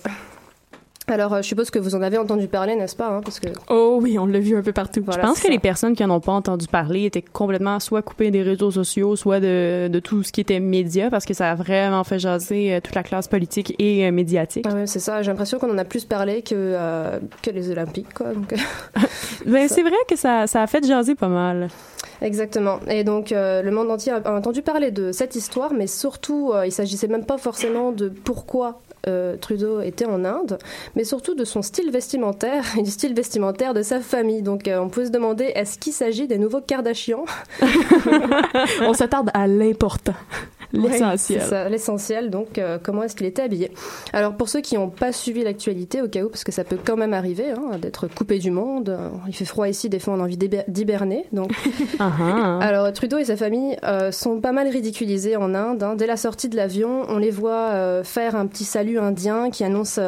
Alors, 1.11 1.35
euh, 1.35 1.43
je 1.43 1.49
suppose 1.49 1.71
que 1.71 1.79
vous 1.79 1.95
en 1.95 2.03
avez 2.03 2.19
entendu 2.19 2.47
parler, 2.49 2.77
n'est-ce 2.77 2.97
pas 2.97 3.09
hein, 3.09 3.21
Parce 3.25 3.41
que 3.41 3.49
Oh 3.69 3.99
oui, 4.01 4.19
on 4.19 4.27
l'a 4.27 4.39
vu 4.39 4.57
un 4.57 4.63
peu 4.63 4.73
partout. 4.73 5.03
Voilà, 5.05 5.23
je 5.23 5.27
pense 5.27 5.39
que 5.39 5.47
ça. 5.47 5.53
les 5.53 5.59
personnes 5.59 5.95
qui 5.95 6.05
en 6.05 6.11
ont 6.11 6.21
pas 6.21 6.33
entendu 6.33 6.67
parler 6.67 7.05
étaient 7.05 7.23
complètement 7.23 7.81
soit 7.81 8.03
coupées 8.03 8.31
des 8.31 8.43
réseaux 8.43 8.71
sociaux, 8.71 9.17
soit 9.17 9.41
de, 9.41 9.89
de 9.89 9.99
tout 9.99 10.23
ce 10.23 10.33
qui 10.33 10.41
était 10.41 10.61
média, 10.61 11.11
parce 11.11 11.25
que 11.25 11.35
ça 11.35 11.51
a 11.51 11.55
vraiment 11.55 12.05
fait 12.05 12.19
jaser 12.19 12.75
euh, 12.75 12.81
toute 12.81 12.95
la 12.95 13.03
classe 13.03 13.29
politique 13.29 13.75
et 13.79 14.07
euh, 14.07 14.13
médiatique. 14.13 14.67
Ah 14.69 14.75
ouais, 14.75 14.87
c'est 14.87 15.01
ça. 15.01 15.23
J'ai 15.23 15.31
l'impression 15.31 15.59
qu'on 15.59 15.71
en 15.73 15.79
a 15.79 15.85
plus 15.85 16.05
parlé 16.05 16.43
que, 16.43 16.55
euh, 16.55 17.19
que 17.43 17.51
les 17.51 17.71
Olympiques, 17.71 18.15
quoi. 18.15 18.33
Donc, 18.33 18.55
Ben, 19.47 19.69
c'est 19.69 19.83
vrai 19.83 19.93
que 20.09 20.17
ça, 20.17 20.47
ça 20.47 20.63
a 20.63 20.67
fait 20.67 20.87
jaser 20.87 21.15
pas 21.15 21.29
mal. 21.29 21.69
Exactement. 22.23 22.81
Et 22.89 23.05
donc, 23.05 23.33
euh, 23.33 23.63
le 23.63 23.71
monde 23.71 23.91
entier 23.91 24.13
a 24.13 24.21
a 24.25 24.33
entendu 24.33 24.63
parler 24.63 24.91
de 24.91 25.13
cette 25.13 25.35
histoire, 25.35 25.73
mais 25.73 25.87
surtout, 25.87 26.53
euh, 26.53 26.67
il 26.67 26.73
s'agissait 26.73 27.09
même 27.09 27.25
pas 27.25 27.39
forcément 27.39 27.93
de 27.93 28.09
pourquoi 28.09 28.81
euh, 29.07 29.37
Trudeau 29.37 29.81
était 29.81 30.05
en 30.05 30.25
Inde, 30.25 30.59
mais 30.95 31.05
surtout 31.05 31.35
de 31.35 31.45
son 31.45 31.63
style 31.63 31.91
vestimentaire 31.91 32.65
et 32.79 32.83
du 32.83 32.91
style 32.91 33.15
vestimentaire 33.15 33.75
de 33.75 33.83
sa 33.83 34.01
famille. 34.01 34.43
Donc 34.43 34.69
euh, 34.69 34.79
on 34.79 34.89
peut 34.89 35.07
se 35.07 35.11
demander 35.11 35.45
est-ce 35.55 35.79
qu'il 35.79 35.93
s'agit 35.93 36.27
des 36.27 36.39
nouveaux 36.39 36.61
Kardashians? 36.61 37.25
On 38.83 38.95
s'attarde 38.95 39.31
à 39.35 39.47
l'important. 39.47 40.15
L'essentiel. 40.73 41.43
Oui, 41.51 41.71
l'essentiel. 41.71 42.31
Donc, 42.31 42.59
euh, 42.59 42.79
comment 42.83 43.03
est-ce 43.03 43.17
qu'il 43.17 43.27
était 43.27 43.43
habillé 43.43 43.73
Alors, 44.13 44.35
pour 44.35 44.49
ceux 44.49 44.61
qui 44.61 44.77
n'ont 44.77 44.89
pas 44.91 45.13
suivi 45.13 45.43
l'actualité, 45.43 46.03
au 46.03 46.09
cas 46.09 46.23
où, 46.23 46.29
parce 46.29 46.45
que 46.45 46.53
ça 46.53 46.65
peut 46.65 46.79
quand 46.85 46.97
même 46.97 47.15
arriver, 47.15 47.51
hein, 47.51 47.79
d'être 47.79 48.07
coupé 48.09 48.39
du 48.39 48.51
monde. 48.51 48.89
euh, 48.91 49.09
Il 49.29 49.35
fait 49.35 49.45
froid 49.45 49.69
ici, 49.69 49.89
des 49.89 49.99
fois 49.99 50.15
on 50.15 50.21
a 50.21 50.25
envie 50.25 50.37
d'hiber- 50.37 50.65
d'hiberner. 50.69 51.25
Donc, 51.33 51.51
ah. 51.99 52.59
alors 52.61 52.93
Trudeau 52.93 53.19
et 53.19 53.25
sa 53.25 53.37
famille 53.37 53.77
euh, 53.85 54.13
sont 54.13 54.41
pas 54.41 54.53
mal 54.53 54.69
ridiculisés 54.69 55.37
en 55.37 55.55
Inde. 55.55 55.83
hein. 55.83 55.95
Dès 55.97 56.07
la 56.07 56.17
sortie 56.17 56.49
de 56.49 56.57
l'avion, 56.57 57.05
on 57.09 57.19
les 57.19 57.31
voit 57.31 57.71
euh, 57.71 58.05
faire 58.05 58.37
un 58.37 58.47
petit 58.47 58.65
salut 58.65 58.99
indien 58.99 59.51
qui 59.51 59.65
annonce 59.65 59.99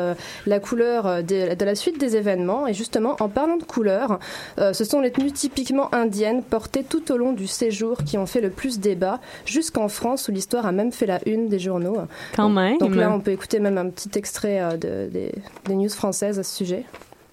la 0.47 0.61
couleur 0.61 1.23
de, 1.23 1.55
de 1.55 1.65
la 1.65 1.75
suite 1.75 1.99
des 1.99 2.17
événements. 2.17 2.67
Et 2.67 2.75
justement, 2.75 3.17
en 3.21 3.29
parlant 3.29 3.57
de 3.57 3.65
couleurs, 3.65 4.19
euh, 4.59 4.73
ce 4.73 4.85
sont 4.85 5.01
les 5.01 5.11
tenues 5.11 5.33
typiquement 5.33 5.93
indiennes 5.95 6.43
portées 6.43 6.85
tout 6.85 7.11
au 7.13 7.17
long 7.17 7.33
du 7.33 7.47
séjour 7.47 7.99
qui 8.05 8.19
ont 8.19 8.27
fait 8.27 8.41
le 8.41 8.51
plus 8.51 8.79
débat, 8.81 9.21
jusqu'en 9.47 9.89
France 9.89 10.29
où 10.29 10.33
l'histoire 10.33 10.52
a 10.61 10.73
même 10.73 10.93
fait 10.93 11.07
la 11.07 11.19
une 11.27 11.49
des 11.49 11.59
journaux. 11.59 11.97
Quand 12.37 12.49
même. 12.49 12.79
Donc 12.79 12.95
là, 12.95 13.11
on 13.13 13.21
peut 13.21 13.31
écouter 13.33 13.59
même 13.61 13.79
un 13.79 13.89
petit 13.91 14.11
extrait 14.17 14.61
euh, 14.61 14.77
de- 14.77 15.11
des, 15.11 15.33
des 15.67 15.75
news 15.75 15.89
françaises 15.89 16.39
à 16.39 16.43
ce 16.43 16.55
sujet. 16.57 16.85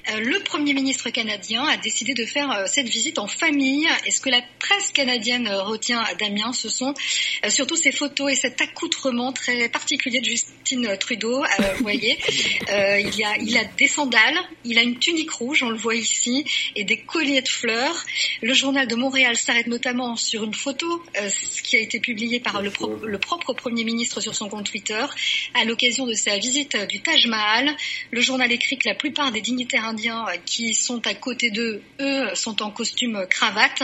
Euh, 0.09 0.19
Le 0.19 0.39
Premier 0.39 0.73
ministre 0.73 1.09
canadien 1.09 1.63
a 1.65 1.77
décidé 1.77 2.13
de 2.13 2.25
faire 2.25 2.51
euh, 2.51 2.65
cette 2.67 2.87
visite 2.89 3.19
en 3.19 3.27
famille. 3.27 3.87
Et 4.05 4.11
ce 4.11 4.21
que 4.21 4.29
la 4.29 4.41
presse 4.59 4.91
canadienne 4.91 5.47
euh, 5.47 5.61
retient, 5.63 6.03
Damien, 6.19 6.53
ce 6.53 6.69
sont 6.69 6.93
surtout 7.49 7.75
ces 7.75 7.91
photos 7.91 8.31
et 8.31 8.35
cet 8.35 8.61
accoutrement 8.61 9.31
très 9.31 9.69
particulier 9.69 10.19
de 10.19 10.25
Justine 10.25 10.97
Trudeau. 10.99 11.43
Vous 11.77 11.83
voyez, 11.83 12.17
il, 12.67 13.23
a, 13.23 13.37
il 13.37 13.57
a 13.57 13.63
des 13.77 13.87
sandales, 13.87 14.37
il 14.65 14.77
a 14.77 14.81
une 14.83 14.97
tunique 14.99 15.31
rouge, 15.31 15.63
on 15.63 15.69
le 15.69 15.77
voit 15.77 15.95
ici, 15.95 16.45
et 16.75 16.83
des 16.83 16.97
colliers 16.97 17.41
de 17.41 17.47
fleurs. 17.47 18.05
Le 18.41 18.53
journal 18.53 18.87
de 18.87 18.95
Montréal 18.95 19.35
s'arrête 19.37 19.67
notamment 19.67 20.15
sur 20.15 20.43
une 20.43 20.53
photo 20.53 21.03
ce 21.15 21.61
qui 21.61 21.75
a 21.77 21.79
été 21.79 21.99
publiée 21.99 22.39
par 22.39 22.61
le, 22.61 22.69
pro- 22.71 22.95
le 23.03 23.17
propre 23.19 23.53
Premier 23.53 23.83
ministre 23.83 24.21
sur 24.21 24.35
son 24.35 24.49
compte 24.49 24.69
Twitter 24.69 25.05
à 25.53 25.65
l'occasion 25.65 26.05
de 26.05 26.13
sa 26.13 26.37
visite 26.37 26.75
du 26.87 27.01
Taj 27.01 27.25
Mahal. 27.27 27.75
Le 28.11 28.21
journal 28.21 28.51
écrit 28.51 28.77
que 28.77 28.87
la 28.87 28.95
plupart 28.95 29.31
des 29.31 29.41
dignitaires 29.41 29.85
indiens 29.89 30.25
euh, 30.27 30.37
qui 30.45 30.73
sont 30.73 31.05
à 31.05 31.13
côté 31.13 31.49
d'eux, 31.49 31.81
eux, 31.99 32.35
sont 32.35 32.61
en 32.61 32.71
costume 32.71 33.25
cravate. 33.29 33.83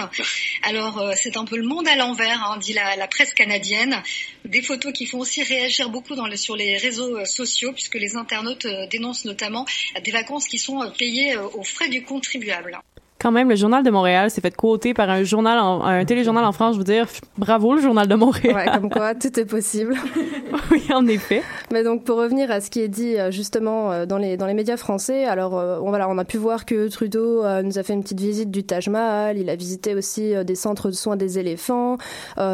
Alors 0.64 1.00
euh, 1.00 1.14
c'est 1.16 1.38
un 1.38 1.46
peu 1.46 1.58
le 1.58 1.68
monde 1.68 1.88
à 1.88 1.96
l'envers, 1.96 2.42
hein, 2.44 2.58
dit 2.58 2.74
la, 2.74 3.08
presse 3.08 3.34
canadienne. 3.34 4.02
Des 4.46 4.62
photos 4.62 4.94
qui 4.94 5.06
font 5.06 5.20
aussi 5.20 5.44
réagir 5.44 5.90
beaucoup 5.90 6.16
sur 6.36 6.56
les 6.56 6.78
réseaux 6.78 7.18
euh, 7.18 7.26
sociaux, 7.26 7.74
puisque 7.74 7.96
les 7.96 8.16
internautes 8.16 8.68
dénoncent 8.90 9.26
notamment 9.26 9.66
des 10.04 10.12
vacances 10.12 10.48
qui 10.48 10.60
sont 10.60 10.92
payées 10.98 11.38
aux 11.38 11.64
frais 11.64 11.90
du 11.90 12.04
contribuable. 12.04 12.80
Quand 13.26 13.32
même, 13.32 13.50
le 13.50 13.56
Journal 13.56 13.82
de 13.84 13.90
Montréal 13.90 14.30
s'est 14.30 14.40
fait 14.40 14.56
quoter 14.56 14.94
par 14.94 15.10
un 15.10 15.24
journal, 15.24 15.58
en- 15.58 15.84
un 15.84 16.06
téléjournal 16.06 16.46
en 16.46 16.52
France. 16.52 16.74
Je 16.74 16.78
veux 16.78 16.84
dire, 16.84 17.08
bravo 17.40 17.74
le 17.74 17.82
Journal 17.82 18.08
de 18.08 18.14
Montréal. 18.14 18.56
Ouais, 18.56 18.66
comme 18.72 18.88
quoi, 18.92 19.16
tout 19.16 19.40
est 19.40 19.46
possible. 19.46 19.96
oui, 20.72 20.84
en 20.94 21.08
effet. 21.08 21.42
Mais 21.72 21.84
donc 21.84 22.04
pour 22.04 22.18
revenir 22.18 22.52
à 22.52 22.62
ce 22.62 22.70
qui 22.70 22.82
est 22.82 22.88
dit 22.88 23.18
euh, 23.18 23.32
justement 23.32 23.92
euh, 23.92 24.06
dans 24.06 24.20
les 24.20 24.38
dans 24.38 24.46
les 24.46 24.54
médias 24.54 24.78
français, 24.78 25.26
alors 25.26 25.58
euh, 25.58 25.80
on, 25.82 25.90
voilà, 25.90 26.08
on 26.08 26.20
a 26.20 26.24
pu 26.24 26.38
voir 26.38 26.66
que 26.66 26.88
Trudeau 26.88 27.42
nous 27.64 27.80
a 27.80 27.84
fait 27.84 27.94
une 27.94 28.04
petite 28.04 28.20
visite 28.20 28.52
du 28.52 28.64
Taj 28.64 28.90
Mahal, 28.90 29.40
il 29.40 29.50
a 29.50 29.56
visité 29.56 29.96
aussi 29.96 30.34
des 30.46 30.54
centres 30.54 30.90
de 30.90 30.94
soins 30.94 31.16
des 31.16 31.40
éléphants, 31.40 31.98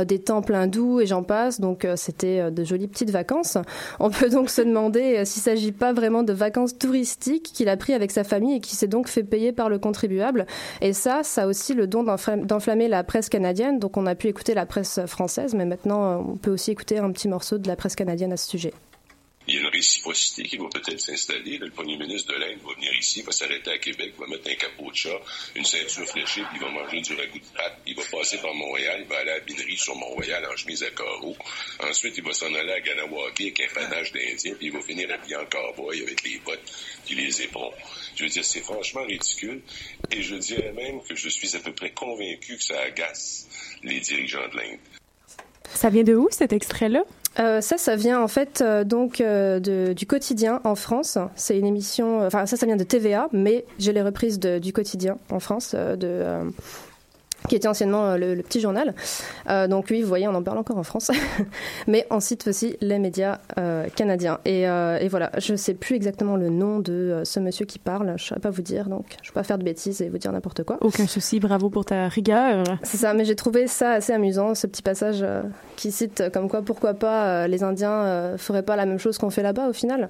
des 0.05 0.19
temples 0.19 0.53
hindous 0.55 1.01
et 1.01 1.05
j'en 1.05 1.23
passe. 1.23 1.59
Donc 1.59 1.85
c'était 1.97 2.49
de 2.49 2.63
jolies 2.63 2.87
petites 2.87 3.09
vacances. 3.11 3.57
On 3.99 4.09
peut 4.09 4.29
donc 4.29 4.49
se 4.49 4.61
demander 4.61 5.25
s'il 5.25 5.41
s'agit 5.41 5.73
pas 5.73 5.91
vraiment 5.91 6.23
de 6.23 6.31
vacances 6.31 6.77
touristiques 6.77 7.51
qu'il 7.53 7.67
a 7.67 7.75
pris 7.75 7.93
avec 7.93 8.11
sa 8.11 8.23
famille 8.23 8.55
et 8.55 8.59
qui 8.61 8.77
s'est 8.77 8.87
donc 8.87 9.09
fait 9.09 9.23
payer 9.23 9.51
par 9.51 9.67
le 9.67 9.77
contribuable. 9.77 10.45
Et 10.81 10.93
ça, 10.93 11.21
ça 11.23 11.43
a 11.43 11.47
aussi 11.47 11.73
le 11.73 11.87
don 11.87 12.03
d'enflam- 12.03 12.45
d'enflammer 12.45 12.87
la 12.87 13.03
presse 13.03 13.29
canadienne. 13.29 13.79
Donc 13.79 13.97
on 13.97 14.05
a 14.05 14.15
pu 14.15 14.27
écouter 14.27 14.53
la 14.53 14.65
presse 14.65 14.99
française, 15.05 15.53
mais 15.53 15.65
maintenant 15.65 16.03
euh, 16.03 16.15
on 16.17 16.37
peut 16.37 16.51
aussi 16.51 16.71
écouter 16.71 16.97
un 16.99 17.11
petit 17.11 17.27
morceau 17.27 17.57
de 17.57 17.67
la 17.67 17.75
presse 17.75 17.95
canadienne 17.95 18.33
à 18.33 18.37
ce 18.37 18.47
sujet. 18.47 18.73
Il 19.47 19.55
y 19.55 19.57
a 19.57 19.61
une 19.61 19.67
réciprocité 19.67 20.43
qui 20.43 20.57
va 20.57 20.69
peut-être 20.69 21.01
s'installer. 21.01 21.57
Le 21.57 21.69
premier 21.71 21.97
ministre 21.97 22.33
de 22.33 22.39
l'Inde 22.39 22.59
va 22.63 22.73
venir 22.75 22.93
ici, 22.97 23.21
va 23.23 23.31
s'arrêter 23.31 23.71
à 23.71 23.77
Québec, 23.79 24.13
va 24.17 24.27
mettre 24.27 24.49
un 24.49 24.55
capot 24.55 24.91
de 24.91 24.95
chat, 24.95 25.19
une 25.55 25.65
ceinture 25.65 26.07
fléchée, 26.07 26.41
puis 26.41 26.59
il 26.59 26.61
va 26.61 26.69
manger 26.69 27.01
du 27.01 27.13
ragoût 27.15 27.39
de 27.39 27.57
pâte. 27.57 27.77
Il 27.87 27.95
va 27.95 28.03
passer 28.11 28.37
par 28.37 28.53
Montréal, 28.53 28.99
il 29.01 29.07
va 29.07 29.17
aller 29.17 29.31
à 29.31 29.37
la 29.37 29.39
binerie 29.39 29.77
sur 29.77 29.95
Mont-Royal 29.95 30.45
en 30.45 30.55
chemise 30.55 30.83
à 30.83 30.91
carreaux. 30.91 31.35
Ensuite, 31.79 32.17
il 32.17 32.23
va 32.23 32.33
s'en 32.33 32.53
aller 32.53 32.71
à 32.71 32.79
Ganawake 32.79 33.41
avec 33.41 33.61
un 33.61 33.73
panache 33.73 34.11
d'Indien, 34.11 34.53
puis 34.55 34.67
il 34.67 34.71
va 34.71 34.81
finir 34.81 35.11
habillé 35.11 35.35
en 35.35 35.45
cowboy 35.45 36.01
avec 36.03 36.23
les 36.23 36.39
bottes 36.39 36.71
puis 37.05 37.15
les 37.15 37.41
éperons. 37.41 37.73
Je 38.15 38.23
veux 38.23 38.29
dire, 38.29 38.45
c'est 38.45 38.61
franchement 38.61 39.03
ridicule. 39.03 39.61
Et 40.11 40.21
je 40.21 40.35
dirais 40.35 40.71
même 40.73 41.01
que 41.01 41.15
je 41.15 41.29
suis 41.29 41.55
à 41.55 41.59
peu 41.59 41.73
près 41.73 41.91
convaincu 41.91 42.57
que 42.57 42.63
ça 42.63 42.79
agace 42.81 43.47
les 43.83 43.99
dirigeants 43.99 44.47
de 44.49 44.57
l'Inde. 44.57 44.79
Ça 45.73 45.89
vient 45.89 46.03
de 46.03 46.13
où, 46.13 46.27
cet 46.31 46.53
extrait-là? 46.53 47.03
Euh, 47.39 47.61
ça, 47.61 47.77
ça 47.77 47.95
vient 47.95 48.21
en 48.21 48.27
fait 48.27 48.61
euh, 48.61 48.83
donc 48.83 49.21
euh, 49.21 49.59
du 49.93 50.05
quotidien 50.05 50.59
en 50.65 50.75
France. 50.75 51.17
C'est 51.35 51.57
une 51.57 51.65
émission, 51.65 52.21
euh, 52.21 52.27
enfin 52.27 52.45
ça, 52.45 52.57
ça 52.57 52.65
vient 52.65 52.75
de 52.75 52.83
TVA, 52.83 53.29
mais 53.31 53.63
j'ai 53.79 53.93
les 53.93 54.01
reprises 54.01 54.37
de- 54.39 54.59
du 54.59 54.73
quotidien 54.73 55.17
en 55.29 55.39
France, 55.39 55.73
de, 55.73 56.23
qui 57.47 57.55
était 57.55 57.67
anciennement 57.67 58.05
euh, 58.05 58.17
le, 58.17 58.35
le 58.35 58.43
petit 58.43 58.59
journal. 58.59 58.93
Euh, 59.49 59.67
donc 59.67 59.87
oui, 59.89 60.01
vous 60.01 60.07
voyez, 60.07 60.27
on 60.27 60.35
en 60.35 60.43
parle 60.43 60.57
encore 60.57 60.77
en 60.77 60.83
France, 60.83 61.11
mais 61.87 62.05
on 62.09 62.19
cite 62.19 62.47
aussi 62.47 62.77
les 62.81 62.99
médias 62.99 63.39
euh, 63.57 63.87
canadiens. 63.95 64.39
Et, 64.45 64.67
euh, 64.67 64.97
et 64.99 65.07
voilà, 65.07 65.31
je 65.37 65.55
sais 65.55 65.73
plus 65.73 65.95
exactement 65.95 66.35
le 66.35 66.49
nom 66.49 66.79
de 66.79 67.21
ce 67.23 67.39
monsieur 67.39 67.65
qui 67.65 67.79
parle. 67.79 68.07
Je 68.17 68.23
ne 68.23 68.27
saurais 68.27 68.41
pas 68.41 68.49
vous 68.49 68.61
dire, 68.61 68.89
donc 68.89 69.05
je 69.21 69.29
ne 69.29 69.31
vais 69.31 69.33
pas 69.33 69.43
faire 69.43 69.57
de 69.57 69.63
bêtises 69.63 70.01
et 70.01 70.09
vous 70.09 70.17
dire 70.17 70.31
n'importe 70.31 70.63
quoi. 70.63 70.77
Aucun 70.81 71.07
souci, 71.07 71.39
bravo 71.39 71.69
pour 71.69 71.85
ta 71.85 72.07
rigueur. 72.07 72.63
C'est 72.83 72.97
ça, 72.97 73.13
mais 73.13 73.25
j'ai 73.25 73.35
trouvé 73.35 73.67
ça 73.67 73.93
assez 73.93 74.13
amusant, 74.13 74.55
ce 74.55 74.67
petit 74.67 74.81
passage 74.81 75.25
qui 75.75 75.91
cite 75.91 76.23
comme 76.33 76.49
quoi 76.49 76.61
pourquoi 76.61 76.93
pas 76.93 77.47
les 77.47 77.63
Indiens 77.63 77.91
euh, 77.91 78.37
feraient 78.37 78.63
pas 78.63 78.75
la 78.75 78.85
même 78.85 78.99
chose 78.99 79.17
qu'on 79.17 79.29
fait 79.29 79.43
là-bas 79.43 79.69
au 79.69 79.73
final. 79.73 80.09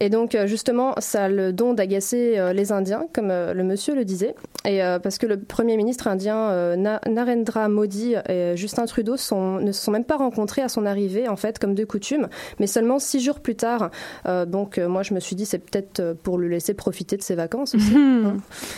Et 0.00 0.10
donc 0.10 0.36
justement, 0.46 0.94
ça 0.98 1.24
a 1.24 1.28
le 1.28 1.52
don 1.52 1.74
d'agacer 1.74 2.52
les 2.54 2.72
Indiens, 2.72 3.06
comme 3.12 3.28
le 3.28 3.62
monsieur 3.62 3.94
le 3.94 4.04
disait, 4.04 4.34
et 4.64 4.80
parce 5.02 5.18
que 5.18 5.26
le 5.26 5.38
premier 5.38 5.76
ministre 5.76 6.08
indien 6.08 6.67
euh, 6.72 6.76
Na- 6.76 7.00
Narendra 7.08 7.68
Modi 7.68 8.14
et 8.28 8.56
Justin 8.56 8.86
Trudeau 8.86 9.16
sont, 9.16 9.58
ne 9.58 9.72
se 9.72 9.82
sont 9.82 9.90
même 9.90 10.04
pas 10.04 10.16
rencontrés 10.16 10.62
à 10.62 10.68
son 10.68 10.86
arrivée 10.86 11.28
en 11.28 11.36
fait, 11.36 11.58
comme 11.58 11.74
de 11.74 11.84
coutume, 11.84 12.28
mais 12.58 12.66
seulement 12.66 12.98
six 12.98 13.20
jours 13.20 13.40
plus 13.40 13.56
tard. 13.56 13.90
Euh, 14.26 14.46
donc 14.46 14.78
euh, 14.78 14.88
moi 14.88 15.02
je 15.02 15.14
me 15.14 15.20
suis 15.20 15.36
dit 15.36 15.46
c'est 15.46 15.58
peut-être 15.58 16.14
pour 16.22 16.38
le 16.38 16.48
laisser 16.48 16.74
profiter 16.74 17.16
de 17.16 17.22
ses 17.22 17.34
vacances 17.34 17.74
aussi. 17.74 17.94
hein. 17.96 18.36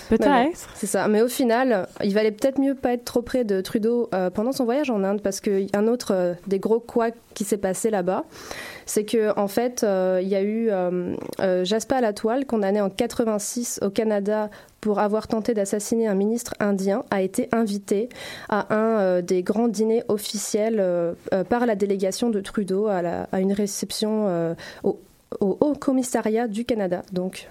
Peut-être. 0.09 0.26
C'est 0.75 0.87
ça. 0.87 1.09
Mais 1.09 1.23
au 1.23 1.28
final, 1.28 1.87
il 2.02 2.14
valait 2.14 2.32
peut-être 2.32 2.59
mieux 2.61 2.75
pas 2.75 2.92
être 2.92 3.04
trop 3.04 3.23
près 3.23 3.44
de 3.44 3.61
Trudeau 3.61 4.09
pendant 4.35 4.52
son 4.52 4.64
voyage 4.64 4.90
en 4.90 5.02
Inde 5.04 5.20
parce 5.23 5.40
qu'un 5.40 5.87
autre 5.87 6.35
des 6.47 6.59
gros 6.59 6.80
couacs 6.80 7.14
qui 7.35 7.44
s'est 7.44 7.56
passé 7.59 7.90
là-bas, 7.90 8.25
c'est 8.90 9.04
que 9.04 9.38
en 9.38 9.47
fait, 9.47 9.85
euh, 9.85 10.18
il 10.20 10.26
y 10.26 10.35
a 10.35 10.42
eu 10.42 10.68
euh, 10.68 11.14
euh, 11.38 11.64
Jasper 11.64 12.00
Latoile, 12.00 12.44
condamné 12.44 12.80
en 12.80 12.90
86 12.90 13.78
au 13.82 13.90
Canada 13.90 14.50
pour 14.80 14.99
avoir 14.99 15.28
tenté 15.28 15.54
d'assassiner 15.54 16.09
un 16.09 16.16
ministre 16.16 16.54
indien, 16.59 17.04
a 17.12 17.23
été 17.23 17.49
invité 17.52 18.09
à 18.49 18.75
un 18.75 19.23
des 19.23 19.44
grands 19.44 19.68
dîners 19.68 20.02
officiels 20.09 20.82
par 21.49 21.66
la 21.66 21.76
délégation 21.76 22.30
de 22.30 22.40
Trudeau 22.40 22.87
à, 22.88 22.99
à 23.30 23.40
une 23.40 23.52
réception 23.52 24.56
au, 24.82 24.99
au 25.38 25.59
Haut 25.61 25.75
Commissariat 25.75 26.49
du 26.49 26.64
Canada. 26.64 27.02
Donc, 27.12 27.49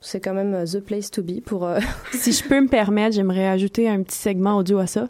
c'est 0.00 0.20
quand 0.20 0.34
même 0.34 0.64
the 0.66 0.80
place 0.80 1.10
to 1.10 1.22
be 1.22 1.40
pour. 1.40 1.68
Si 2.12 2.32
je 2.32 2.46
peux 2.46 2.60
me 2.60 2.68
permettre, 2.68 3.14
j'aimerais 3.14 3.46
ajouter 3.46 3.88
un 3.88 4.02
petit 4.02 4.18
segment 4.18 4.56
audio 4.56 4.78
à 4.78 4.88
ça. 4.88 5.08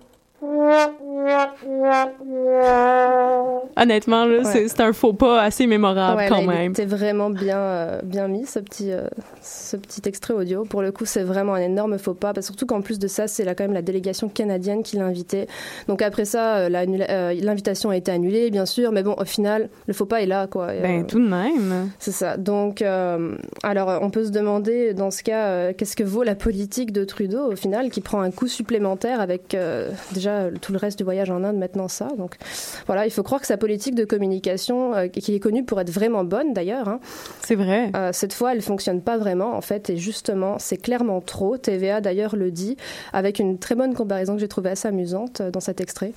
Honnêtement, 3.77 4.25
Ouais. 4.27 4.45
c'est- 4.45 4.81
un 4.81 4.93
faux 4.93 5.13
pas 5.13 5.41
assez 5.43 5.67
mémorable 5.67 6.17
Ouais, 6.19 6.29
quand 6.29 6.41
là, 6.41 6.47
même. 6.47 6.65
Il 6.67 6.71
était 6.71 6.85
vraiment 6.87 7.31
bien, 7.31 7.59
euh, 7.59 8.01
bien 8.03 8.27
mis, 8.29 8.47
ce 8.47 8.59
petit, 8.59 8.91
euh, 8.93 9.07
ce 9.43 9.77
petit 9.77 10.03
extrait 10.07 10.35
audio. 10.35 10.65
Pour 10.65 10.83
le 10.83 10.91
coup, 10.93 11.05
c'est 11.05 11.23
vraiment 11.23 11.55
un 11.55 11.61
énorme 11.61 11.99
faux 11.99 12.15
pas. 12.15 12.33
parce- 12.33 12.47
surtout 12.47 12.67
qu'en 12.67 12.81
plus 12.81 12.99
de 12.99 13.07
ça, 13.09 13.29
c'est 13.29 13.45
là 13.45 13.55
quand 13.55 13.65
même 13.65 13.73
la 13.73 13.83
délégation 13.83 14.29
canadienne 14.29 14.83
qui 14.83 14.97
l'a 14.97 15.05
invité. 15.05 15.47
Donc 15.89 16.03
après 16.03 16.25
ça, 16.25 16.57
euh, 16.57 16.69
l'invitation 16.69 17.91
a 17.91 17.97
été 17.97 18.11
annulée, 18.11 18.51
bien 18.51 18.67
sûr. 18.67 18.91
Mais 18.93 19.03
bon, 19.03 19.15
au 19.19 19.25
final, 19.25 19.69
le 19.87 19.93
faux 19.95 20.07
pas 20.07 20.21
est 20.23 20.27
là, 20.27 20.47
quoi. 20.49 20.75
Et, 20.75 20.81
Ben, 20.81 21.07
tout 21.07 21.19
de 21.21 21.29
même. 21.29 21.91
c'est 21.99 22.11
ça. 22.13 22.37
Donc, 22.37 22.83
alors, 22.83 23.99
on 24.03 24.11
peut 24.11 24.25
se 24.25 24.31
demander, 24.31 24.95
dans 24.95 25.11
ce 25.11 25.23
cas, 25.23 25.73
qu'est-ce 25.75 25.97
que 25.97 26.05
vaut 26.05 26.23
la 26.25 26.35
politique 26.35 26.93
de 26.93 27.05
Trudeau, 27.05 27.53
au 27.53 27.57
final, 27.57 27.91
qui 27.91 28.01
prend 28.01 28.21
un 28.21 28.31
coup 28.31 28.49
supplémentaire 28.49 29.21
avec 29.21 29.57
déjà 30.13 30.47
tout 30.61 30.73
le 30.73 30.79
reste 30.79 30.99
du 30.99 31.05
voyage 31.13 31.31
en 31.31 31.45
Inde, 31.45 31.57
maintenant 31.57 31.89
ça. 31.89 32.09
Donc, 32.19 32.37
voilà, 32.87 33.07
il 33.07 33.11
faut 33.11 33.23
croire 33.23 33.41
que 33.41 33.47
sa 33.47 33.57
politique 33.57 33.95
de 33.95 34.05
communication, 34.05 34.95
euh, 34.95 35.09
qui 35.09 35.35
est 35.35 35.41
connue 35.41 35.65
pour 35.65 35.81
être 35.81 35.91
vraiment 35.91 36.25
bonne, 36.25 36.53
d'ailleurs, 36.53 36.89
hein, 36.89 37.01
C'est 37.43 37.55
vrai. 37.55 37.91
euh, 37.95 38.11
cette 38.13 38.33
fois, 38.35 38.53
elle 38.53 38.63
fonctionne 38.63 39.03
pas 39.03 39.19
vraiment, 39.19 39.55
en 39.57 39.61
fait, 39.61 39.91
et 39.91 39.97
justement, 39.97 40.59
c'est 40.59 40.77
clairement 40.79 41.21
trop. 41.21 41.57
TVA, 41.59 42.01
d'ailleurs, 42.01 42.37
le 42.37 42.51
dit, 42.51 42.77
avec 43.13 43.39
une 43.39 43.59
très 43.59 43.75
bonne 43.75 43.95
comparaison 43.95 44.35
que 44.35 44.41
j'ai 44.41 44.49
trouvée 44.49 44.71
assez 44.71 44.89
amusante 44.89 45.41
euh, 45.41 45.51
dans 45.51 45.61
cet 45.61 45.81
extrait. 45.81 46.13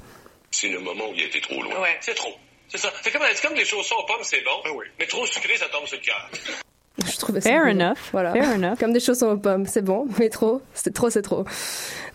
C'est 0.52 0.70
le 0.70 0.80
moment 0.80 1.04
où 1.10 1.14
il 1.16 1.22
a 1.24 1.26
été 1.26 1.42
trop 1.42 1.62
loin. 1.62 1.82
Ouais. 1.82 1.98
C'est 2.02 2.16
trop. 2.16 2.32
C'est 2.70 2.78
ça. 2.78 2.92
C'est 3.04 3.12
comme, 3.12 3.22
comme 3.44 3.54
des 3.56 3.66
chaussons 3.66 3.96
aux 4.02 4.06
pommes, 4.08 4.24
c'est 4.24 4.42
bon. 4.44 4.72
Mais 5.00 5.06
trop 5.06 5.26
sucré, 5.26 5.56
ça 5.58 5.66
tombe 5.72 5.86
sur 5.86 5.98
le 5.98 6.04
cœur. 6.04 6.30
Je 7.06 7.18
trouvais 7.18 7.42
ça 7.42 7.50
Fair 7.50 7.64
beau. 7.66 7.72
enough. 7.72 7.98
Voilà. 8.14 8.32
Fair 8.32 8.56
enough. 8.56 8.80
Comme 8.80 8.94
des 8.94 9.00
chaussons 9.02 9.28
aux 9.28 9.38
pommes, 9.38 9.66
c'est 9.66 9.82
bon, 9.82 10.08
mais 10.18 10.30
trop, 10.30 10.62
c'est 10.74 10.94
trop, 10.94 11.10
c'est 11.10 11.22
trop. 11.22 11.44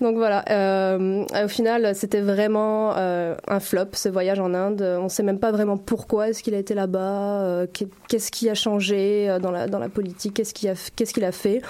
Donc 0.01 0.17
voilà. 0.17 0.43
euh, 0.51 1.25
au 1.45 1.49
final, 1.49 1.95
c'était 1.95 2.23
vraiment 2.23 2.95
euh, 2.97 3.35
un 3.47 3.61
flop 3.61 3.89
ce 3.93 4.09
voyage 4.09 4.41
en 4.41 4.55
Inde. 4.55 4.81
On 5.01 5.11
sait 5.11 5.23
même 5.23 5.39
pas 5.39 5.53
vraiment 5.53 5.77
pourquoi 5.77 6.31
est-ce 6.31 6.43
qu'il 6.43 6.55
a 6.55 6.59
été 6.59 6.73
là-bas, 6.73 7.43
euh, 7.43 7.67
qu'est- 7.71 7.91
qu'est-ce 8.09 8.31
qui 8.31 8.49
a 8.49 8.55
changé 8.55 9.29
euh, 9.29 9.39
dans 9.39 9.51
la 9.51 9.67
dans 9.67 9.79
la 9.79 9.91
politique, 9.91 10.33
qu'est-ce 10.35 10.55
qu'il 10.55 10.71
a 10.71 10.75
qu'est-ce 10.97 11.13
qu'il 11.13 11.25
a 11.25 11.33
fait. 11.33 11.61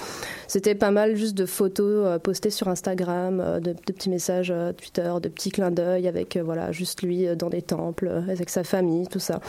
C'était 0.47 0.77
pas 0.77 0.93
mal 0.93 1.17
juste 1.17 1.35
de 1.37 1.47
photos 1.47 2.07
euh, 2.07 2.19
postées 2.21 2.51
sur 2.51 2.69
Instagram, 2.69 3.41
euh, 3.41 3.59
de, 3.59 3.73
de 3.73 3.93
petits 3.93 4.11
messages 4.11 4.55
Twitter, 4.79 5.11
de 5.21 5.29
petits 5.29 5.51
clins 5.51 5.73
d'œil 5.73 6.07
avec 6.07 6.37
voilà 6.37 6.71
juste 6.71 7.03
lui 7.03 7.27
dans 7.37 7.49
des 7.51 7.63
temples 7.63 8.09
avec 8.31 8.51
sa 8.51 8.63
famille, 8.63 9.09
tout 9.09 9.19
ça. 9.19 9.41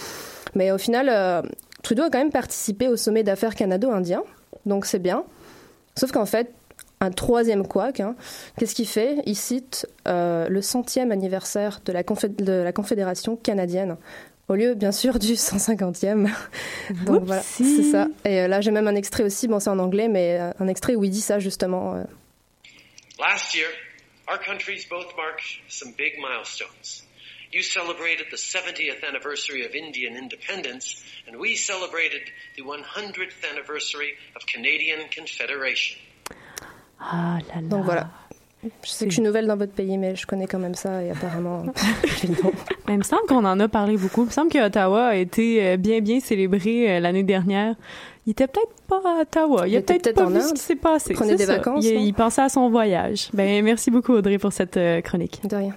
Mais 0.55 0.71
au 0.71 0.77
final, 0.79 1.07
euh, 1.09 1.41
Trudeau 1.83 2.03
a 2.03 2.09
quand 2.09 2.19
même 2.19 2.31
participé 2.31 2.87
au 2.87 2.95
sommet 2.97 3.23
d'affaires 3.23 3.55
canado-indien, 3.55 4.23
donc 4.65 4.85
c'est 4.85 4.99
bien. 4.99 5.23
Sauf 5.97 6.11
qu'en 6.11 6.25
fait, 6.25 6.53
un 6.99 7.09
troisième 7.11 7.67
couac, 7.67 7.99
hein, 7.99 8.15
qu'est-ce 8.57 8.75
qu'il 8.75 8.87
fait? 8.87 9.17
Il 9.25 9.35
cite 9.35 9.87
euh, 10.07 10.47
le 10.47 10.61
centième 10.61 11.11
anniversaire 11.11 11.81
de 11.83 11.91
la, 11.91 12.03
confé- 12.03 12.35
de 12.35 12.51
la 12.53 12.71
Confédération 12.71 13.35
canadienne. 13.35 13.97
Au 14.47 14.55
lieu, 14.55 14.73
bien 14.75 14.91
sûr, 14.91 15.17
du 15.17 15.33
150e. 15.33 16.29
Donc 17.05 17.23
voilà, 17.23 17.41
c'est 17.41 17.83
ça. 17.83 18.07
Et 18.25 18.41
euh, 18.41 18.47
là, 18.47 18.61
j'ai 18.61 18.71
même 18.71 18.87
un 18.87 18.95
extrait 18.95 19.23
aussi, 19.23 19.47
bon, 19.47 19.59
c'est 19.59 19.69
en 19.69 19.79
anglais, 19.79 20.07
mais 20.09 20.37
euh, 20.39 20.51
un 20.59 20.67
extrait 20.67 20.95
où 20.95 21.03
il 21.03 21.09
dit 21.09 21.21
ça, 21.21 21.39
justement. 21.39 21.95
euh. 21.95 22.03
Last 23.19 23.55
year, 23.55 23.67
our 24.29 24.39
countries 24.39 24.85
both 24.89 25.07
marked 25.17 25.43
some 25.69 25.93
big 25.97 26.13
milestones. 26.19 27.05
You 27.53 27.61
celebrated 27.63 28.27
the 28.31 28.37
70th 28.37 29.03
anniversary 29.07 29.65
of 29.65 29.75
Indian 29.75 30.15
independence, 30.15 30.95
and 31.27 31.35
we 31.37 31.55
celebrated 31.57 32.21
the 32.55 32.63
100th 32.63 33.43
anniversary 33.51 34.13
of 34.37 34.45
Canadian 34.45 34.99
Confederation. 35.13 35.97
Ah 36.99 37.39
là 37.49 37.55
là. 37.55 37.61
Donc 37.67 37.83
voilà. 37.85 38.09
Je 38.83 38.89
sais 38.89 39.05
que 39.05 39.11
je 39.11 39.15
suis 39.15 39.23
nouvelle 39.23 39.47
dans 39.47 39.57
votre 39.57 39.73
pays, 39.73 39.97
mais 39.97 40.15
je 40.15 40.25
connais 40.27 40.45
quand 40.45 40.59
même 40.59 40.75
ça 40.75 41.03
et 41.03 41.09
apparemment, 41.09 41.65
j'ai 42.21 42.27
le 42.27 42.35
nom. 42.43 42.51
Mais 42.87 42.93
il 42.93 42.99
me 42.99 43.03
semble 43.03 43.23
qu'on 43.27 43.43
en 43.43 43.59
a 43.59 43.67
parlé 43.67 43.97
beaucoup. 43.97 44.21
Il 44.21 44.27
me 44.27 44.31
semble 44.31 44.51
que 44.51 44.63
Ottawa 44.63 45.07
a 45.07 45.15
été 45.15 45.65
euh, 45.65 45.77
bien, 45.77 45.99
bien 45.99 46.19
célébré 46.19 46.89
euh, 46.89 46.99
l'année 46.99 47.23
dernière. 47.23 47.73
Il 48.27 48.31
était 48.33 48.45
peut-être 48.47 48.71
pas 48.87 49.01
à 49.03 49.21
Ottawa. 49.23 49.67
Il, 49.67 49.73
Il 49.73 49.77
a 49.77 49.81
peut-être 49.81 50.03
peut-être 50.03 50.15
pas 50.17 50.25
en 50.25 50.29
vu 50.29 50.41
ce 50.41 50.45
Inde. 50.49 50.53
qui 50.53 50.61
s'est 50.61 50.75
passé. 50.75 51.07
Il 51.09 51.15
prenait 51.15 51.31
C'est 51.31 51.37
des 51.37 51.45
ça. 51.47 51.57
vacances, 51.57 51.83
Il, 51.83 52.01
il 52.01 52.13
pensait 52.13 52.43
à 52.43 52.49
son 52.49 52.69
voyage. 52.69 53.29
Ben, 53.33 53.63
merci 53.65 53.89
beaucoup, 53.89 54.13
Audrey, 54.13 54.37
pour 54.37 54.53
cette 54.53 54.77
euh, 54.77 55.01
chronique. 55.01 55.41
De 55.43 55.55
rien. 55.55 55.75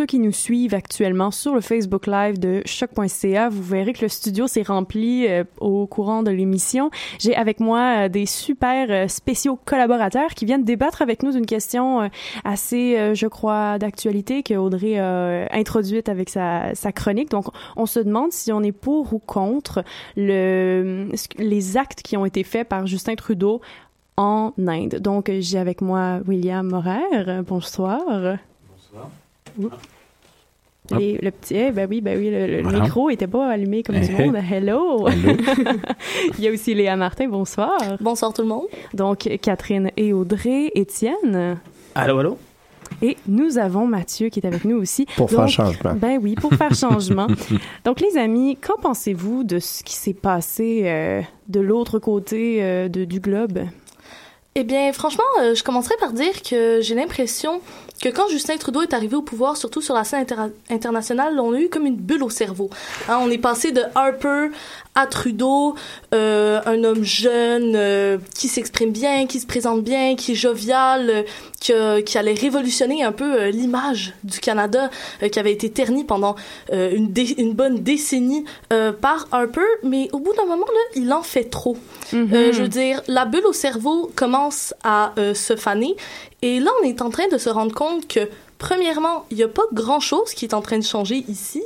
Ceux 0.00 0.06
qui 0.06 0.18
nous 0.18 0.32
suivent 0.32 0.72
actuellement 0.72 1.30
sur 1.30 1.54
le 1.54 1.60
Facebook 1.60 2.06
Live 2.06 2.38
de 2.38 2.62
choc.ca, 2.64 3.50
vous 3.50 3.62
verrez 3.62 3.92
que 3.92 4.00
le 4.00 4.08
studio 4.08 4.46
s'est 4.46 4.62
rempli 4.62 5.26
euh, 5.28 5.44
au 5.60 5.86
courant 5.86 6.22
de 6.22 6.30
l'émission. 6.30 6.90
J'ai 7.18 7.36
avec 7.36 7.60
moi 7.60 8.06
euh, 8.06 8.08
des 8.08 8.24
super 8.24 8.86
euh, 8.88 9.08
spéciaux 9.08 9.58
collaborateurs 9.62 10.30
qui 10.30 10.46
viennent 10.46 10.64
débattre 10.64 11.02
avec 11.02 11.22
nous 11.22 11.32
d'une 11.32 11.44
question 11.44 12.08
assez, 12.44 13.14
je 13.14 13.26
crois, 13.26 13.78
d'actualité 13.78 14.42
que 14.42 14.54
Audrey 14.54 14.98
a 14.98 15.54
introduite 15.54 16.08
avec 16.08 16.30
sa, 16.30 16.72
chronique. 16.94 17.28
Donc, 17.28 17.48
on 17.76 17.84
se 17.84 18.00
demande 18.00 18.32
si 18.32 18.52
on 18.52 18.62
est 18.62 18.72
pour 18.72 19.12
ou 19.12 19.18
contre 19.18 19.84
le, 20.16 21.08
les 21.36 21.76
actes 21.76 22.00
qui 22.00 22.16
ont 22.16 22.24
été 22.24 22.42
faits 22.42 22.66
par 22.66 22.86
Justin 22.86 23.16
Trudeau 23.16 23.60
en 24.16 24.54
Inde. 24.66 24.94
Donc, 24.94 25.30
j'ai 25.40 25.58
avec 25.58 25.82
moi 25.82 26.20
William 26.26 26.66
Morer. 26.66 27.42
Bonsoir. 27.42 28.38
Oups. 28.94 29.29
Les- 30.96 31.18
le 31.22 31.30
petit, 31.30 31.54
eh, 31.54 31.70
ben 31.70 31.86
oui, 31.88 32.00
ben 32.00 32.18
oui, 32.18 32.30
le, 32.30 32.46
le 32.48 32.62
Voilà. 32.62 32.80
micro 32.80 33.10
était 33.10 33.28
pas 33.28 33.48
allumé 33.48 33.82
comme 33.84 34.00
du 34.00 34.10
hey. 34.12 34.26
monde. 34.26 34.36
Hello. 34.50 35.06
Hello. 35.06 35.36
Il 36.38 36.44
y 36.44 36.48
a 36.48 36.50
aussi 36.52 36.74
Léa 36.74 36.96
Martin. 36.96 37.28
Bonsoir. 37.28 37.78
Bonsoir 38.00 38.32
tout 38.32 38.42
le 38.42 38.48
monde. 38.48 38.64
Donc 38.92 39.28
Catherine 39.40 39.90
et 39.96 40.12
Audrey, 40.12 40.72
Étienne. 40.74 41.58
Allô, 41.94 42.18
allô? 42.18 42.38
Et 43.02 43.16
nous 43.28 43.56
avons 43.56 43.86
Mathieu 43.86 44.30
qui 44.30 44.40
est 44.40 44.46
avec 44.46 44.64
nous 44.64 44.76
aussi. 44.76 45.06
Pour 45.16 45.30
faire 45.30 45.48
changement. 45.48 45.94
Ben 45.94 46.18
oui, 46.20 46.34
pour 46.34 46.52
faire 46.54 46.74
changement. 46.74 47.28
Donc 47.84 48.00
les 48.00 48.18
amis, 48.18 48.56
qu'en 48.56 48.76
pensez-vous 48.82 49.44
de 49.44 49.60
ce 49.60 49.84
qui 49.84 49.94
s'est 49.94 50.12
passé 50.12 50.82
euh, 50.86 51.22
de 51.48 51.60
l'autre 51.60 52.00
côté 52.00 52.64
euh, 52.64 52.88
de- 52.88 53.04
du 53.04 53.20
globe? 53.20 53.60
Eh 54.56 54.64
bien, 54.64 54.92
franchement, 54.92 55.22
euh, 55.40 55.54
je 55.54 55.62
commencerai 55.62 55.94
par 56.00 56.12
dire 56.12 56.42
que 56.42 56.80
j'ai 56.80 56.96
l'impression 56.96 57.60
que 58.02 58.08
quand 58.08 58.28
Justin 58.28 58.56
Trudeau 58.56 58.82
est 58.82 58.92
arrivé 58.92 59.14
au 59.14 59.22
pouvoir, 59.22 59.56
surtout 59.56 59.80
sur 59.80 59.94
la 59.94 60.02
scène 60.02 60.22
inter- 60.22 60.52
internationale, 60.70 61.38
on 61.38 61.52
a 61.54 61.58
eu 61.60 61.68
comme 61.68 61.86
une 61.86 61.94
bulle 61.96 62.24
au 62.24 62.30
cerveau. 62.30 62.68
Hein, 63.08 63.18
on 63.22 63.30
est 63.30 63.38
passé 63.38 63.70
de 63.70 63.82
Harper 63.94 64.48
à 64.94 65.06
Trudeau, 65.06 65.76
euh, 66.14 66.60
un 66.66 66.82
homme 66.82 67.04
jeune 67.04 67.74
euh, 67.76 68.18
qui 68.34 68.48
s'exprime 68.48 68.90
bien, 68.90 69.26
qui 69.26 69.38
se 69.38 69.46
présente 69.46 69.82
bien, 69.82 70.16
qui 70.16 70.32
est 70.32 70.34
jovial, 70.34 71.24
euh, 71.70 72.02
qui 72.02 72.18
allait 72.18 72.34
révolutionner 72.34 73.04
un 73.04 73.12
peu 73.12 73.48
l'image 73.48 74.14
du 74.24 74.40
Canada, 74.40 74.90
qui 75.30 75.38
avait 75.38 75.52
été 75.52 75.70
ternie 75.70 76.04
pendant 76.04 76.34
une, 76.72 77.52
bonne 77.54 77.78
décennie 77.78 78.44
par 78.68 79.28
Harper. 79.30 79.60
Mais 79.82 80.08
au 80.12 80.18
bout 80.18 80.34
d'un 80.34 80.46
moment, 80.46 80.66
là, 80.66 80.80
il 80.96 81.12
en 81.12 81.22
fait 81.22 81.44
trop. 81.44 81.76
Euh, 82.14 82.52
je 82.52 82.62
veux 82.62 82.68
dire, 82.68 83.02
la 83.06 83.24
bulle 83.24 83.46
au 83.46 83.52
cerveau 83.52 84.10
commence 84.16 84.74
à 84.82 85.12
se 85.34 85.54
faner. 85.56 85.94
Et 86.42 86.58
là, 86.60 86.70
on 86.82 86.86
est 86.86 87.02
en 87.02 87.10
train 87.10 87.28
de 87.28 87.38
se 87.38 87.50
rendre 87.50 87.74
compte 87.74 88.08
que, 88.08 88.28
premièrement, 88.58 89.26
il 89.30 89.36
n'y 89.36 89.42
a 89.42 89.48
pas 89.48 89.62
grand-chose 89.72 90.32
qui 90.34 90.46
est 90.46 90.54
en 90.54 90.62
train 90.62 90.78
de 90.78 90.84
changer 90.84 91.24
ici. 91.28 91.62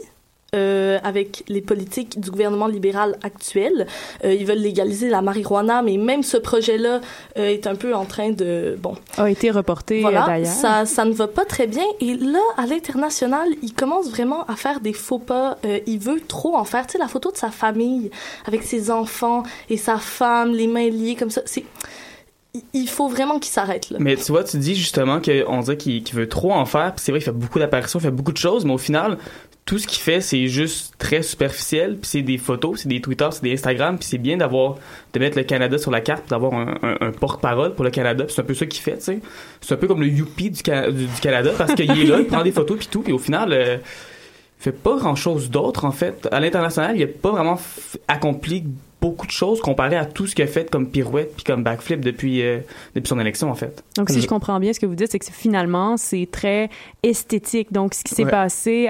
Euh, 0.55 0.99
avec 1.03 1.43
les 1.49 1.61
politiques 1.61 2.19
du 2.21 2.31
gouvernement 2.31 2.67
libéral 2.67 3.17
actuel. 3.23 3.87
Euh, 4.25 4.33
ils 4.33 4.47
veulent 4.47 4.59
légaliser 4.59 5.09
la 5.11 5.21
marijuana, 5.23 5.83
mais 5.83 5.97
même 5.97 6.23
ce 6.23 6.37
projet-là 6.37 7.01
euh, 7.39 7.49
est 7.49 7.67
un 7.67 7.75
peu 7.75 7.95
en 7.95 8.05
train 8.05 8.31
de... 8.31 8.79
Bon, 8.81 8.95
A 9.19 9.31
été 9.31 9.51
reporté 9.51 10.01
voilà, 10.01 10.25
d'ailleurs. 10.27 10.47
ça, 10.53 10.87
ça 10.87 11.05
ne 11.05 11.13
va 11.13 11.27
pas 11.29 11.45
très 11.45 11.67
bien. 11.67 11.85
Et 12.01 12.15
là, 12.15 12.41
à 12.57 12.67
l'international, 12.67 13.49
il 13.63 13.75
commence 13.75 14.09
vraiment 14.11 14.45
à 14.47 14.57
faire 14.57 14.81
des 14.81 14.93
faux 14.93 15.19
pas. 15.19 15.59
Euh, 15.65 15.81
il 15.87 15.99
veut 15.99 16.21
trop 16.21 16.57
en 16.57 16.65
faire. 16.65 16.87
Tu 16.87 16.93
sais, 16.93 16.99
la 16.99 17.09
photo 17.09 17.31
de 17.33 17.37
sa 17.37 17.51
famille 17.51 18.11
avec 18.47 18.63
ses 18.63 18.91
enfants 18.91 19.43
et 19.69 19.77
sa 19.77 19.99
femme, 19.99 20.53
les 20.53 20.67
mains 20.67 20.89
liées 20.89 21.17
comme 21.17 21.31
ça, 21.31 21.43
c'est... 21.45 21.65
il- 22.73 22.89
faut 22.89 23.09
vraiment 23.09 23.39
qu'il 23.41 23.51
s'arrête, 23.53 23.91
là. 23.91 23.99
Mais 24.01 24.15
tu 24.17 24.31
vois, 24.31 24.45
tu 24.45 24.57
dis 24.59 24.75
justement 24.77 25.21
qu'on 25.21 25.61
dirait 25.61 25.77
qu'il 25.77 26.05
qu'il 26.05 26.17
veut 26.17 26.29
trop 26.29 26.53
en 26.53 26.65
faire, 26.65 26.95
puis 26.95 27.03
c'est 27.05 27.11
vrai 27.13 27.19
qu'il 27.19 27.25
fait 27.27 27.33
beaucoup 27.39 27.59
d'apparitions, 27.59 27.99
il 27.99 28.03
fait 28.03 28.11
beaucoup 28.13 28.31
de 28.33 28.37
choses, 28.37 28.65
mais 28.65 28.73
au 28.73 28.79
final, 28.79 29.19
tout 29.67 29.79
ce 29.79 29.87
qu'il 29.87 30.01
fait, 30.03 30.21
c'est 30.21 30.47
juste 30.47 30.95
très 30.99 31.23
superficiel, 31.23 31.97
puis 31.97 32.07
c'est 32.11 32.23
des 32.23 32.37
photos, 32.37 32.81
c'est 32.83 32.89
des 32.89 33.01
Twitter, 33.01 33.27
c'est 33.33 33.43
des 33.43 33.55
Instagram, 33.55 33.97
puis 33.99 34.07
c'est 34.07 34.19
bien 34.19 34.37
d'avoir, 34.37 34.77
de 35.15 35.19
mettre 35.19 35.39
le 35.39 35.45
Canada 35.45 35.79
sur 35.79 35.91
la 35.91 36.03
carte, 36.03 36.29
d'avoir 36.29 36.53
un, 36.53 36.75
un- 37.01 37.13
porte-parole 37.13 37.75
pour 37.75 37.85
le 37.85 37.91
Canada, 37.91 38.27
c'est 38.29 38.41
un 38.43 38.45
peu 38.45 38.53
ça 38.53 38.67
qu'il 38.67 38.83
fait, 38.83 38.99
tu 38.99 39.05
sais. 39.05 39.19
C'est 39.63 39.73
un 39.73 39.79
peu 39.79 39.87
comme 39.87 40.03
le 40.03 40.09
Youpi 40.09 40.51
du, 40.51 40.63
du, 40.63 41.21
Canada, 41.23 41.53
parce 41.57 41.75
qu'il 41.75 41.91
est 41.91 42.05
là, 42.05 42.19
il 42.21 42.27
prend 42.27 42.43
des 42.43 42.53
photos, 42.53 42.77
puis 42.77 42.89
tout, 42.91 43.01
puis 43.01 43.15
au 43.15 43.19
final, 43.19 43.53
euh, 43.55 43.79
il 44.61 44.63
fait 44.63 44.73
pas 44.73 44.97
grand-chose 44.97 45.49
d'autre, 45.49 45.87
en 45.87 45.93
fait. 45.93 46.29
À 46.31 46.41
l'international, 46.41 46.97
il 46.97 47.03
a 47.03 47.07
pas 47.07 47.31
vraiment 47.31 47.59
accompli 48.07 48.65
beaucoup 49.05 49.27
de 49.27 49.33
choses 49.33 49.61
comparé 49.61 49.97
à 49.97 50.07
tout 50.07 50.27
ce 50.27 50.35
qu'il 50.35 50.45
a 50.45 50.49
fait 50.49 50.71
comme 50.71 50.87
pirouette 50.89 51.35
puis 51.37 51.45
comme 51.45 51.63
backflip 51.63 52.01
depuis, 52.01 52.41
euh, 52.43 52.61
depuis 52.95 53.09
son 53.09 53.21
élection, 53.21 53.51
en 53.51 53.55
fait. 53.55 53.85
Donc, 53.99 54.09
si 54.09 54.23
je 54.23 54.27
comprends 54.27 54.59
bien, 54.59 54.73
ce 54.73 54.81
que 54.81 54.87
vous 54.87 54.95
dites, 54.95 55.11
c'est 55.13 55.19
que 55.19 55.27
finalement, 55.31 55.99
c'est 55.99 56.27
très 56.33 56.71
esthétique. 57.03 57.71
Donc, 57.71 57.93
ce 57.93 58.03
qui 58.03 58.15
s'est 58.15 58.25
Ouais. 58.25 58.31
passé 58.31 58.89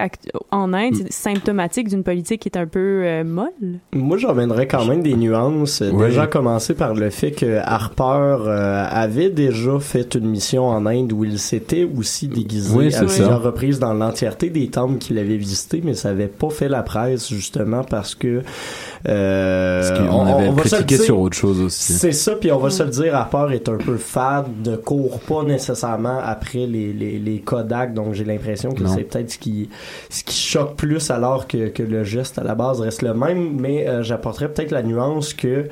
en 0.53 0.73
Inde, 0.73 0.95
c'est 0.95 1.13
symptomatique 1.13 1.89
d'une 1.89 2.05
politique 2.05 2.43
qui 2.43 2.49
est 2.49 2.57
un 2.57 2.67
peu 2.67 3.03
euh, 3.05 3.25
molle. 3.25 3.49
Moi, 3.93 4.17
j'en 4.19 4.29
reviendrais 4.29 4.69
quand 4.69 4.85
même 4.85 5.03
des 5.03 5.17
nuances. 5.17 5.81
Ouais. 5.81 6.07
Déjà, 6.09 6.29
commencer 6.29 6.75
par 6.75 6.95
le 6.95 7.11
fait 7.11 7.33
que 7.33 7.59
Harper 7.65 8.37
euh, 8.47 8.87
avait 8.89 9.31
déjà 9.31 9.81
fait 9.81 10.15
une 10.15 10.29
mission 10.29 10.67
en 10.69 10.87
Inde 10.87 11.13
où 11.13 11.25
il 11.25 11.41
s'était 11.41 11.89
aussi 11.99 12.29
déguisé 12.29 12.73
Oui, 12.77 12.95
à 12.95 13.01
plusieurs 13.01 13.43
reprises 13.43 13.81
dans 13.81 13.95
l'entièreté 13.95 14.49
des 14.49 14.69
temples 14.69 14.99
qu'il 14.99 15.19
avait 15.19 15.37
visités, 15.37 15.81
mais 15.83 15.95
ça 15.95 16.11
avait 16.11 16.29
pas 16.29 16.51
fait 16.51 16.69
la 16.69 16.85
presse, 16.85 17.29
justement, 17.31 17.83
parce 17.83 18.15
que... 18.15 18.43
Euh, 19.09 20.04
Qu'on 20.09 20.27
avait 20.27 20.49
le 20.49 20.55
critiqué 20.55 20.97
sur 20.99 21.19
autre 21.19 21.37
chose 21.37 21.61
aussi. 21.61 21.93
C'est 21.95 22.13
ça, 22.13 22.35
puis 22.37 22.51
on 22.53 22.59
va 22.59 22.71
se 22.71 22.83
le 22.83 22.91
dire, 22.91 23.15
Harper 23.15 23.55
est 23.55 23.69
un 23.69 23.77
peu 23.77 23.97
fade, 23.97 24.47
ne 24.65 24.77
court 24.77 25.21
pas 25.21 25.43
nécessairement 25.43 26.19
après 26.23 26.67
les, 26.67 26.93
les, 26.93 27.19
les 27.19 27.41
Kodak, 27.41 27.95
donc 27.95 28.15
j'ai 28.15 28.25
l'impression 28.25 28.73
que 28.73 28.87
c'est 28.87 29.05
peut-être 29.05 29.31
ce 29.31 29.39
qui, 29.39 29.69
ce 30.11 30.25
qui 30.25 30.37
choque 30.37 30.77
plus 30.77 31.11
alors 31.11 31.47
que, 31.47 31.69
que 31.69 31.83
le 31.83 32.05
geste 32.05 32.39
à 32.39 32.45
la 32.45 32.55
base 32.55 32.81
reste 32.81 33.03
le 33.03 33.15
même, 33.15 33.61
mais 33.61 33.89
euh, 33.89 34.03
j'apporterais 34.03 34.49
peut-être 34.49 34.71
la 34.71 34.83
nuance 34.83 35.35
que 35.35 35.69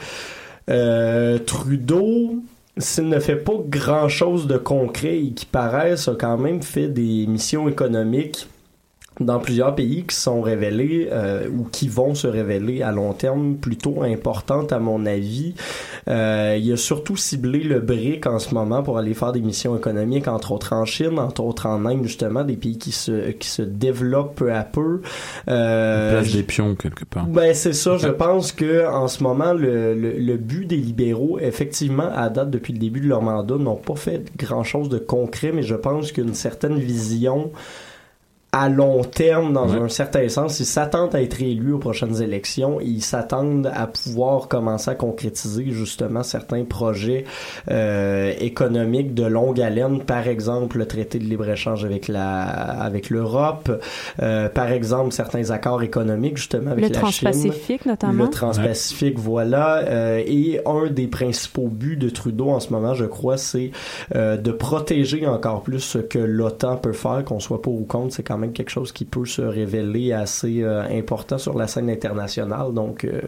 euh, 0.71 1.39
Trudeau, 1.39 2.37
s'il 2.79 3.09
ne 3.09 3.19
fait 3.19 3.37
pas 3.37 3.55
grand-chose 3.69 4.47
de 4.47 4.57
concret 4.57 5.19
et 5.19 5.31
qui 5.33 5.47
paraisse, 5.47 6.09
a 6.09 6.15
quand 6.15 6.39
même 6.39 6.63
fait 6.63 6.89
des 6.89 7.27
missions 7.27 7.69
économiques 7.69 8.47
dans 9.21 9.39
plusieurs 9.39 9.75
pays 9.75 10.05
qui 10.05 10.17
sont 10.17 10.41
révélés 10.41 11.09
euh, 11.13 11.47
ou 11.49 11.65
qui 11.65 11.89
vont 11.89 12.15
se 12.15 12.27
révéler 12.27 12.83
à 12.83 12.93
long 12.93 13.13
terme 13.13 13.57
plutôt 13.57 14.03
importantes 14.03 14.73
à 14.73 14.79
mon 14.79 15.05
avis. 15.07 15.55
Euh, 16.09 16.59
il 16.61 16.73
a 16.73 16.77
surtout 16.77 17.17
ciblé 17.17 17.61
le 17.61 17.81
BRIC 17.81 18.27
en 18.27 18.39
ce 18.39 18.55
moment 18.55 18.83
pour 18.83 18.99
aller 18.99 19.15
faire 19.15 19.33
des 19.33 19.41
missions 19.41 19.77
économiques, 19.77 20.29
entre 20.29 20.53
autres 20.53 20.73
en 20.73 20.85
Chine, 20.85 21.19
entre 21.19 21.43
autres 21.43 21.67
en 21.67 21.85
Inde 21.85 22.05
justement, 22.05 22.43
des 22.43 22.57
pays 22.57 22.79
qui 22.79 22.93
se 22.93 23.31
qui 23.33 23.49
se 23.49 23.63
développent 23.63 24.37
peu 24.37 24.53
à 24.53 24.63
peu. 24.63 25.03
Euh, 25.49 26.13
place 26.13 26.33
des 26.33 26.43
pions 26.43 26.75
quelque 26.75 27.05
part. 27.05 27.27
Ben 27.27 27.55
c'est 27.55 27.75
ça. 27.75 27.99
Je 27.99 28.09
pense 28.23 28.53
que 28.53 28.87
en 28.87 29.09
ce 29.09 29.23
moment 29.23 29.53
le, 29.53 29.95
le, 29.95 30.13
le 30.13 30.37
but 30.37 30.67
des 30.67 30.77
libéraux, 30.77 31.39
effectivement, 31.39 32.11
à 32.15 32.31
date 32.31 32.51
depuis 32.51 32.73
le 32.73 32.79
début 32.79 33.01
de 33.01 33.09
leur 33.09 33.23
mandat, 33.23 33.57
n'ont 33.57 33.77
pas 33.77 33.97
fait 33.97 34.25
grand 34.37 34.65
chose 34.65 34.89
de 34.89 34.99
concret, 34.99 35.53
mais 35.53 35.63
je 35.63 35.75
pense 35.75 36.13
qu'une 36.13 36.35
certaine 36.35 36.79
vision 36.79 37.51
à 38.55 38.69
long 38.69 39.03
terme, 39.03 39.55
dans 39.55 39.67
Ouais. 39.67 39.79
un 39.81 39.89
certain 39.89 40.29
sens, 40.29 40.61
ils 40.61 40.67
s'attendent 40.67 41.15
à 41.15 41.23
être 41.23 41.41
élus 41.41 41.73
aux 41.73 41.79
prochaines 41.79 42.21
élections. 42.21 42.81
Ils 42.83 43.01
s'attendent 43.03 43.71
à 43.75 43.87
pouvoir 43.87 44.47
commencer 44.47 44.91
à 44.91 44.95
concrétiser 44.95 45.71
justement 45.71 46.23
certains 46.23 46.65
projets 46.65 47.25
euh, 47.71 48.31
économiques 48.39 49.15
de 49.15 49.25
longue 49.25 49.59
haleine. 49.59 50.05
Par 50.05 50.29
exemple, 50.29 50.77
le 50.77 50.87
traité 50.87 51.19
de 51.19 51.25
libre-échange 51.25 51.83
avec 51.87 52.09
la 52.09 52.43
avec 52.43 53.09
l'Europe. 53.09 53.71
Euh, 54.21 54.51
par 54.51 54.71
exemple, 54.71 55.13
certains 55.13 55.51
accords 55.51 55.83
économiques 55.83 56.37
justement 56.37 56.73
avec 56.73 56.89
Le 56.89 56.93
la 56.93 57.01
Transpacifique, 57.01 57.81
Chine. 57.83 57.91
notamment. 57.91 58.25
Le 58.25 58.31
Transpacifique, 58.31 59.19
voilà. 59.19 59.79
Euh, 59.79 60.23
et 60.27 60.61
un 60.67 60.91
des 60.91 61.07
principaux 61.07 61.69
buts 61.69 61.97
de 61.97 62.11
Trudeau 62.11 62.51
en 62.51 62.61
ce 62.61 62.71
moment, 62.71 62.93
je 62.93 63.07
crois, 63.07 63.39
c'est 63.39 63.71
euh, 64.15 64.37
de 64.37 64.53
protéger 64.53 65.27
encore 65.27 65.63
plus 65.63 65.81
ce 65.81 65.97
que 65.97 66.19
l'OTAN 66.19 66.77
peut 66.77 66.93
faire, 66.93 67.25
qu'on 67.25 67.41
soit 67.41 67.63
pour 67.63 67.81
ou 67.81 67.85
contre. 67.87 68.13
C'est 68.15 68.23
quand 68.23 68.37
même 68.37 68.42
quelque 68.49 68.71
chose 68.71 68.93
qui 68.93 69.05
peut 69.05 69.25
se 69.25 69.43
révéler 69.43 70.13
assez 70.13 70.63
euh, 70.63 70.83
important 70.91 71.39
sur 71.39 71.57
la 71.57 71.67
scène 71.67 71.89
internationale. 71.91 72.73
Donc, 72.75 73.05
euh, 73.05 73.21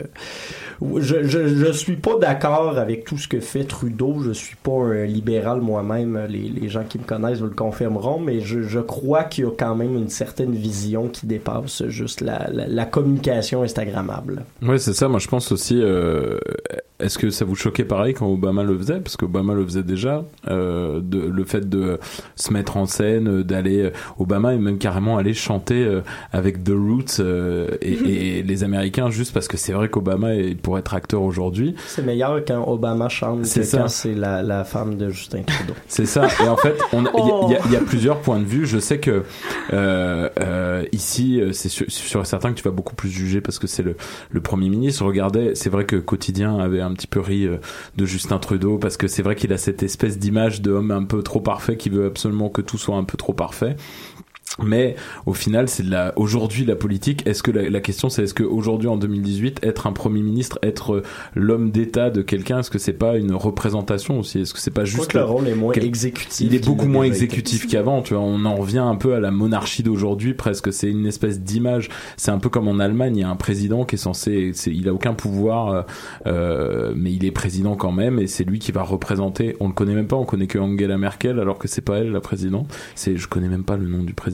je, 0.99 1.25
je, 1.25 1.73
suis 1.73 1.97
pas 1.97 2.19
d'accord 2.19 2.79
avec 2.79 3.05
tout 3.05 3.19
ce 3.19 3.29
que 3.29 3.41
fait 3.41 3.65
Trudeau. 3.65 4.21
Je 4.21 4.33
suis 4.33 4.57
pas 4.57 4.73
un 4.73 5.05
libéral 5.05 5.61
moi-même. 5.61 6.27
Les, 6.29 6.49
les 6.49 6.69
gens 6.69 6.85
qui 6.85 6.99
me 6.99 7.05
connaissent 7.05 7.41
le 7.41 7.51
confirmeront, 7.51 8.21
mais 8.21 8.41
je, 8.41 8.63
je 8.63 8.81
crois 8.81 9.25
qu'il 9.25 9.45
y 9.45 9.47
a 9.47 9.51
quand 9.51 9.75
même 9.75 9.97
une 9.97 10.09
certaine 10.09 10.53
vision 10.53 11.09
qui 11.09 11.27
dépasse 11.27 11.87
juste 11.89 12.21
la, 12.21 12.49
la, 12.51 12.85
communication 12.85 13.63
Instagrammable. 13.63 14.45
Ouais, 14.63 14.79
c'est 14.79 14.93
ça. 14.95 15.09
Moi, 15.09 15.21
je 15.21 15.29
pense 15.29 15.53
aussi. 15.53 15.81
euh, 15.81 16.39
Est-ce 17.05 17.19
que 17.19 17.31
ça 17.31 17.45
vous 17.45 17.55
choquait 17.55 17.85
pareil 17.85 18.15
quand 18.15 18.27
Obama 18.27 18.63
le 18.63 18.77
faisait? 18.79 19.01
Parce 19.01 19.17
qu'Obama 19.17 19.53
le 19.55 19.65
faisait 19.65 19.83
déjà. 19.83 20.25
Euh, 20.49 21.01
de, 21.03 21.19
le 21.21 21.45
fait 21.45 21.69
de 21.69 21.99
se 22.37 22.53
mettre 22.53 22.77
en 22.77 22.87
scène, 22.87 23.29
euh, 23.29 23.45
d'aller. 23.45 23.83
euh, 23.83 23.91
Obama 24.19 24.55
est 24.55 24.59
même 24.59 24.79
carrément 24.79 25.19
allé 25.19 25.35
chanter 25.35 26.01
avec 26.33 26.65
The 26.65 26.71
Roots 26.71 27.21
euh, 27.21 27.69
et, 27.83 28.39
et 28.39 28.43
les 28.45 28.65
Américains, 28.65 29.11
juste 29.11 29.33
parce 29.35 29.49
que 29.49 29.57
c'est 29.57 29.73
vrai 29.73 29.89
qu'Obama 29.89 30.29
pour 30.63 30.79
être 30.79 30.95
acteur 30.95 31.23
aujourd'hui. 31.23 31.75
C'est 31.87 32.05
meilleur 32.05 32.43
quand 32.47 32.67
Obama 32.67 33.09
chante 33.09 33.45
C'est 33.45 33.61
que 33.61 33.67
ça. 33.67 33.79
quand 33.81 33.89
c'est 33.89 34.15
la, 34.15 34.43
la 34.43 34.65
femme 34.65 34.97
de 34.97 35.11
Justin 35.11 35.43
Trudeau. 35.43 35.75
C'est 35.89 36.07
ça. 36.07 36.27
Et 36.43 36.49
en 36.49 36.57
fait, 36.57 36.77
il 36.93 37.03
y, 37.03 37.07
a- 37.07 37.11
Oh. 37.15 37.51
y 37.71 37.75
y 37.75 37.77
plusieurs 37.85 38.21
points 38.21 38.39
de 38.41 38.45
vue. 38.45 38.67
Je 38.67 38.79
sais 38.79 38.99
que 38.99 39.23
euh, 39.73 40.85
ici, 40.93 41.41
c'est 41.53 41.69
sûr, 41.69 41.87
sûr 41.89 42.21
et 42.21 42.25
certain 42.25 42.51
que 42.51 42.57
tu 42.59 42.63
vas 42.65 42.71
beaucoup 42.71 42.95
plus 42.95 43.09
juger 43.11 43.41
parce 43.41 43.59
que 43.59 43.67
c'est 43.67 43.83
le, 43.83 43.97
le 44.31 44.41
premier 44.41 44.69
ministre. 44.69 45.05
Regardez, 45.05 45.55
c'est 45.55 45.71
vrai 45.71 45.85
que 45.85 45.97
quotidien 45.97 46.59
avait 46.59 46.81
un 46.81 46.94
petit 46.95 47.07
peu 47.07 47.21
ri 47.21 47.47
euh, 47.47 47.59
de 47.97 48.07
Justin 48.07 48.39
Trudeau 48.39 48.79
parce 48.79 48.97
que 48.97 49.07
c'est 49.07 49.23
vrai 49.23 49.37
qu'il 49.37 49.53
a 49.53 49.59
cette 49.59 49.83
espèce 49.83 50.19
d'image 50.19 50.63
de 50.63 50.71
homme 50.71 50.91
un 50.91 51.05
peu 51.05 51.23
trop 51.23 51.41
parfait 51.41 51.77
qui 51.77 51.91
veut 51.91 52.07
absolument 52.07 52.49
que 52.49 52.63
tout 52.63 52.79
soit 52.79 52.97
un 52.97 53.05
peu 53.05 53.17
trop 53.17 53.33
parfait. 53.33 53.77
Mais 54.63 54.95
au 55.27 55.35
final, 55.35 55.69
c'est 55.69 55.83
la 55.83 56.13
aujourd'hui 56.17 56.65
la 56.65 56.77
politique. 56.77 57.27
Est-ce 57.27 57.43
que 57.43 57.51
la, 57.51 57.69
la 57.69 57.81
question 57.81 58.09
c'est 58.09 58.23
est-ce 58.23 58.35
que 58.35 58.45
aujourd'hui 58.45 58.89
en 58.89 58.97
2018 58.97 59.61
être 59.65 59.87
un 59.87 59.93
premier 59.93 60.23
ministre, 60.23 60.59
être 60.63 60.95
euh, 60.95 61.03
l'homme 61.35 61.71
d'État 61.71 62.11
de 62.11 62.23
quelqu'un, 62.23 62.61
est-ce 62.61 62.71
que 62.71 62.79
c'est 62.79 62.93
pas 62.93 63.17
une 63.17 63.35
représentation 63.35 64.21
aussi? 64.21 64.41
Est-ce 64.41 64.55
que 64.55 64.61
c'est 64.61 64.71
pas 64.71 64.85
juste 64.85 65.11
que 65.11 65.19
le 65.19 65.25
rôle 65.25 65.49
est 65.49 65.55
moins 65.55 65.73
exécutif. 65.73 66.47
il 66.47 66.55
est 66.55 66.65
beaucoup 66.65 66.87
moins 66.87 67.05
exécutif 67.05 67.67
qu'avant, 67.67 68.03
tu 68.03 68.15
vois. 68.15 68.23
On 68.23 68.45
en 68.45 68.55
revient 68.55 68.79
un 68.79 68.95
peu 68.95 69.15
à 69.15 69.21
la 69.21 69.33
monarchie 69.33 69.83
d'aujourd'hui, 69.83 70.35
presque. 70.35 70.73
C'est 70.73 70.91
une 70.91 71.07
espèce 71.07 71.41
d'image. 71.41 71.89
C'est 72.17 72.31
un 72.31 72.39
peu 72.39 72.49
comme 72.49 72.69
en 72.69 72.79
Allemagne, 72.79 73.17
il 73.17 73.21
y 73.21 73.25
a 73.25 73.29
un 73.29 73.37
président 73.37 73.85
qui 73.85 73.97
est 73.97 73.99
censé, 73.99 74.53
c'est, 74.55 74.73
il 74.73 74.89
a 74.89 74.95
aucun 74.95 75.15
pouvoir, 75.15 75.69
euh, 75.69 75.83
euh, 76.27 76.93
mais 76.97 77.13
il 77.13 77.25
est 77.25 77.33
président 77.33 77.75
quand 77.75 77.93
même, 77.93 78.19
et 78.19 78.29
c'est 78.29 78.45
lui 78.45 78.61
qui 78.61 78.71
va 78.71 78.83
représenter. 78.83 79.57
On 79.59 79.67
le 79.67 79.75
connaît 79.75 79.95
même 79.95 80.07
pas, 80.07 80.17
on 80.17 80.25
connaît 80.25 80.47
que 80.47 80.59
Angela 80.59 80.97
Merkel, 80.97 81.41
alors 81.41 81.59
que 81.59 81.67
c'est 81.67 81.83
pas 81.83 81.99
elle 81.99 82.13
la 82.13 82.21
présidente. 82.21 82.73
C'est, 82.95 83.17
je 83.17 83.27
connais 83.27 83.49
même 83.49 83.65
pas 83.65 83.77
le 83.77 83.89
nom 83.89 84.03
du 84.03 84.15
président 84.15 84.34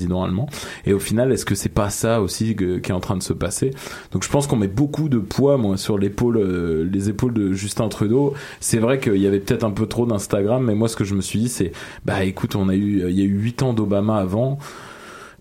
Et 0.87 0.93
au 0.93 0.99
final, 0.99 1.33
est-ce 1.33 1.45
que 1.45 1.55
c'est 1.55 1.69
pas 1.69 1.91
ça 1.91 2.21
aussi 2.21 2.55
que- 2.57 2.79
qui 2.79 2.91
est 2.91 2.95
en 2.95 3.01
train 3.01 3.17
de 3.17 3.23
se 3.23 3.33
passer? 3.33 3.71
Donc 4.13 4.25
je 4.25 4.29
pense 4.29 4.47
qu'on 4.47 4.57
met 4.57 4.69
beaucoup 4.69 5.09
de 5.09 5.19
poids, 5.19 5.57
moi, 5.59 5.77
sur 5.77 5.99
l'épaule, 5.99 6.37
euh, 6.39 6.89
les 6.91 7.09
épaules 7.09 7.33
de 7.35 7.53
Justin 7.53 7.89
Trudeau. 7.89 8.35
C'est 8.61 8.79
vrai 8.79 8.99
qu'il 8.99 9.17
y 9.19 9.27
avait 9.27 9.41
peut-être 9.41 9.65
un 9.65 9.71
peu 9.71 9.87
trop 9.87 10.07
d'Instagram, 10.07 10.65
mais 10.65 10.75
moi, 10.75 10.89
ce 10.89 10.97
que 10.97 11.05
je 11.05 11.15
me 11.15 11.21
suis 11.21 11.39
dit, 11.41 11.49
c'est, 11.49 11.73
bah 12.05 12.25
écoute, 12.25 12.57
on 12.57 12.69
a 12.69 12.75
eu, 12.75 13.09
il 13.09 13.19
y 13.19 13.23
a 13.23 13.25
eu 13.25 13.39
huit 13.39 13.63
ans 13.63 13.73
d'Obama 13.73 14.17
avant. 14.17 14.59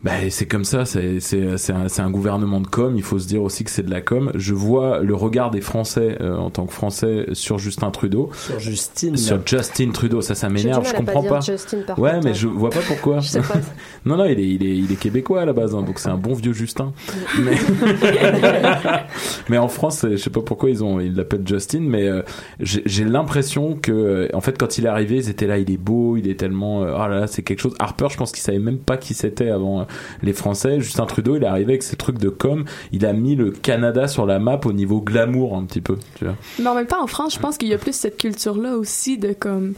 Bah, 0.01 0.11
c'est 0.29 0.45
comme 0.45 0.63
ça, 0.63 0.85
c'est 0.85 1.19
c'est 1.19 1.57
c'est 1.57 1.73
un, 1.73 1.89
c'est 1.89 2.01
un 2.01 2.09
gouvernement 2.09 2.61
de 2.61 2.67
com. 2.67 2.93
Il 2.95 3.03
faut 3.03 3.19
se 3.19 3.27
dire 3.27 3.43
aussi 3.43 3.65
que 3.65 3.69
c'est 3.69 3.83
de 3.83 3.91
la 3.91 3.99
com. 3.99 4.31
Je 4.33 4.53
vois 4.53 4.99
le 4.99 5.13
regard 5.13 5.51
des 5.51 5.59
Français 5.59 6.17
euh, 6.21 6.37
en 6.37 6.49
tant 6.49 6.65
que 6.65 6.73
Français 6.73 7.25
sur 7.33 7.59
Justin 7.59 7.91
Trudeau, 7.91 8.29
Sur 8.33 8.59
Justine. 8.59 9.17
sur 9.17 9.39
Justin 9.45 9.91
Trudeau. 9.91 10.21
Ça, 10.21 10.35
ça 10.35 10.47
m'énerve. 10.47 10.85
Je 10.87 10.91
pas 10.91 10.97
comprends 10.99 11.21
dire 11.21 11.29
pas. 11.31 11.41
Justin, 11.41 11.81
par 11.81 11.99
ouais, 11.99 12.11
contre, 12.11 12.23
mais 12.23 12.31
hein. 12.31 12.33
je 12.33 12.47
vois 12.47 12.69
pas 12.69 12.79
pourquoi. 12.87 13.19
Je 13.19 13.27
sais 13.27 13.41
pas. 13.41 13.55
non, 14.05 14.15
non, 14.15 14.23
il 14.23 14.39
est, 14.39 14.47
il 14.47 14.63
est, 14.63 14.77
il 14.77 14.89
est 14.89 14.95
québécois 14.95 15.41
à 15.41 15.45
la 15.45 15.51
base, 15.51 15.75
hein, 15.75 15.81
donc 15.81 15.99
c'est 15.99 16.09
un 16.09 16.17
bon 16.17 16.33
vieux 16.33 16.53
Justin. 16.53 16.93
Mais, 17.39 17.57
mais 19.49 19.57
en 19.57 19.67
France, 19.67 20.05
je 20.09 20.15
sais 20.17 20.29
pas 20.29 20.41
pourquoi 20.41 20.69
ils 20.69 20.83
ont, 20.83 20.99
ils 20.99 21.13
l'appellent 21.13 21.45
Justin, 21.45 21.81
mais 21.81 22.07
euh, 22.07 22.21
j'ai 22.59 22.81
j'ai 22.85 23.05
l'impression 23.05 23.75
que, 23.75 24.29
en 24.33 24.41
fait, 24.41 24.57
quand 24.57 24.77
il 24.77 24.85
est 24.85 24.89
arrivé, 24.89 25.17
ils 25.17 25.29
étaient 25.29 25.47
là, 25.47 25.57
il 25.57 25.71
est 25.71 25.77
beau, 25.77 26.17
il 26.17 26.27
est 26.27 26.39
tellement, 26.39 26.83
euh, 26.83 26.93
oh 26.95 27.07
là 27.07 27.19
là, 27.21 27.27
c'est 27.27 27.43
quelque 27.43 27.59
chose. 27.59 27.75
Harper, 27.79 28.07
je 28.09 28.17
pense 28.17 28.31
qu'il 28.31 28.41
savait 28.41 28.59
même 28.59 28.77
pas 28.77 28.97
qui 28.97 29.13
c'était 29.13 29.49
avant 29.49 29.81
euh, 29.81 29.83
les 30.23 30.33
Français. 30.33 30.79
Justin 30.81 31.05
Trudeau, 31.05 31.35
il 31.35 31.43
est 31.43 31.47
arrivé 31.47 31.73
avec 31.73 31.83
ses 31.83 31.95
trucs 31.95 32.17
de 32.17 32.29
com, 32.29 32.65
il 32.91 33.05
a 33.05 33.13
mis 33.13 33.35
le 33.35 33.51
Canada 33.51 34.07
sur 34.07 34.25
la 34.25 34.39
map 34.39 34.59
au 34.65 34.73
niveau 34.73 35.01
glamour 35.01 35.55
un 35.57 35.63
petit 35.65 35.81
peu, 35.81 35.97
tu 36.15 36.25
vois. 36.25 36.35
Mais 36.59 36.67
en 36.67 36.75
même 36.75 36.87
temps, 36.87 37.03
en 37.03 37.07
France, 37.07 37.33
je 37.35 37.39
pense 37.39 37.57
qu'il 37.57 37.67
y 37.69 37.73
a 37.73 37.77
plus 37.77 37.93
cette 37.95 38.17
culture-là 38.17 38.75
aussi 38.77 39.17
de 39.17 39.33
comme 39.33 39.73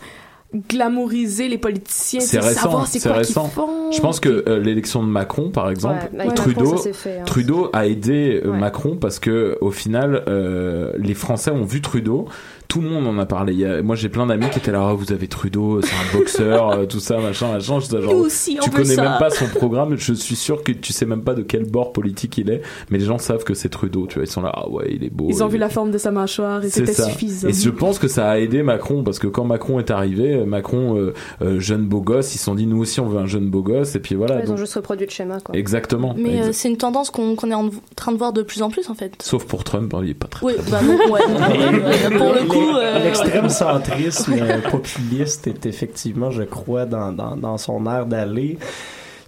glamouriser 0.69 1.47
les 1.47 1.57
politiciens, 1.57 2.19
C'est 2.19 2.39
récent, 2.39 2.61
savoir 2.63 2.87
c'est 2.87 2.99
quoi 3.01 3.13
récent. 3.13 3.45
font. 3.47 3.91
Je 3.91 4.01
pense 4.01 4.19
que 4.19 4.43
euh, 4.47 4.59
l'élection 4.59 5.01
de 5.01 5.07
Macron, 5.07 5.49
par 5.49 5.69
exemple, 5.69 6.09
Ouais, 6.13 6.27
Trudeau, 6.33 6.73
Macron, 6.73 6.93
fait, 6.93 7.19
hein. 7.19 7.23
Trudeau 7.25 7.69
a 7.73 7.87
aidé 7.87 8.41
euh, 8.43 8.51
Ouais. 8.51 8.57
Macron 8.59 8.97
parce 8.97 9.19
que 9.19 9.57
au 9.61 9.71
final, 9.71 10.23
euh, 10.27 10.91
les 10.97 11.13
Français 11.13 11.51
ont 11.51 11.63
vu 11.63 11.81
Trudeau. 11.81 12.25
Tout 12.71 12.79
le 12.79 12.87
monde 12.89 13.05
en 13.05 13.17
a 13.19 13.25
parlé. 13.25 13.51
Il 13.51 13.59
y 13.59 13.65
a- 13.65 13.81
moi, 13.81 13.97
j'ai 13.97 14.07
plein 14.07 14.25
d'amis 14.25 14.49
qui 14.49 14.59
étaient 14.59 14.71
là. 14.71 14.87
Ah, 14.89 14.93
vous 14.93 15.11
avez 15.11 15.27
Trudeau, 15.27 15.81
c'est 15.81 15.89
un 15.91 16.17
boxeur, 16.17 16.69
euh, 16.71 16.85
tout 16.85 17.01
ça, 17.01 17.17
machin, 17.19 17.51
machin. 17.51 17.81
J'étais 17.81 18.01
genre, 18.01 18.13
Nous 18.13 18.19
aussi, 18.21 18.57
on 18.61 18.63
tu 18.63 18.69
veut 18.69 18.77
connais 18.83 18.95
ça. 18.95 19.03
même 19.03 19.19
pas 19.19 19.29
son 19.29 19.45
programme. 19.47 19.97
Je 19.97 20.13
suis 20.13 20.37
sûr 20.37 20.63
que 20.63 20.71
tu 20.71 20.93
sais 20.93 21.05
même 21.05 21.21
pas 21.23 21.33
de 21.33 21.41
quel 21.41 21.65
bord 21.69 21.91
politique 21.91 22.37
il 22.37 22.49
est. 22.49 22.61
Mais 22.89 22.97
les 22.97 23.03
gens 23.03 23.17
savent 23.17 23.43
que 23.43 23.53
c'est 23.55 23.67
Trudeau. 23.67 24.07
Tu 24.07 24.15
vois, 24.15 24.23
ils 24.23 24.31
sont 24.31 24.41
là. 24.41 24.53
Ah 24.55 24.69
ouais, 24.69 24.85
il 24.89 25.03
est 25.03 25.09
beau. 25.09 25.27
Ils 25.29 25.43
ont 25.43 25.47
vu 25.47 25.57
est 25.57 25.59
la 25.59 25.67
forme 25.67 25.91
de 25.91 25.97
sa 25.97 26.11
mâchoire 26.11 26.63
et 26.63 26.69
c'est 26.69 26.79
c'était 26.85 26.93
ça. 26.93 27.09
suffisant. 27.09 27.49
Et 27.49 27.53
je 27.53 27.69
pense 27.69 27.99
que 27.99 28.07
ça 28.07 28.29
a 28.29 28.37
aidé 28.37 28.63
Macron 28.63 29.03
parce 29.03 29.19
que 29.19 29.27
quand 29.27 29.43
Macron 29.43 29.77
est 29.79 29.91
arrivé, 29.91 30.45
Macron 30.45 30.95
euh, 30.97 31.13
euh, 31.41 31.59
jeune 31.59 31.85
beau 31.87 31.99
gosse, 31.99 32.33
ils 32.35 32.37
se 32.37 32.45
sont 32.45 32.55
dit 32.55 32.67
nous 32.67 32.79
aussi 32.79 33.01
on 33.01 33.07
veut 33.09 33.19
un 33.19 33.25
jeune 33.27 33.49
beau 33.49 33.63
gosse 33.63 33.95
et 33.95 33.99
puis 33.99 34.15
voilà. 34.15 34.35
Ouais, 34.35 34.41
ils 34.43 34.47
ont 34.47 34.51
donc- 34.51 34.59
juste 34.59 34.75
reproduit 34.75 35.05
le 35.07 35.11
schéma, 35.11 35.39
quoi. 35.41 35.55
Exactement. 35.57 36.15
Mais 36.17 36.41
euh, 36.41 36.49
c'est 36.53 36.69
une 36.69 36.77
tendance 36.77 37.09
qu'on 37.09 37.35
est 37.35 37.53
en 37.53 37.69
train 37.97 38.13
de 38.13 38.17
voir 38.17 38.31
de 38.31 38.43
plus 38.43 38.61
en 38.61 38.69
plus 38.69 38.89
en 38.89 38.93
fait. 38.93 39.13
Sauf 39.21 39.43
pour 39.45 39.65
Trump, 39.65 39.93
hein, 39.93 39.99
il 40.03 40.11
est 40.11 40.13
pas 40.13 40.27
très. 40.27 40.45
Oui, 40.45 40.53
bah 40.71 40.79
non, 40.81 40.97
ouais. 41.11 41.19
Pour 42.17 42.33
le 42.33 42.47
coup, 42.47 42.59
euh, 42.59 42.60
L'extrême 43.03 43.49
centrisme 43.49 44.33
euh, 44.41 44.61
populiste 44.69 45.47
est 45.47 45.65
effectivement, 45.65 46.31
je 46.31 46.43
crois, 46.43 46.85
dans, 46.85 47.11
dans, 47.11 47.35
dans 47.35 47.57
son 47.57 47.85
air 47.85 48.05
d'aller. 48.05 48.57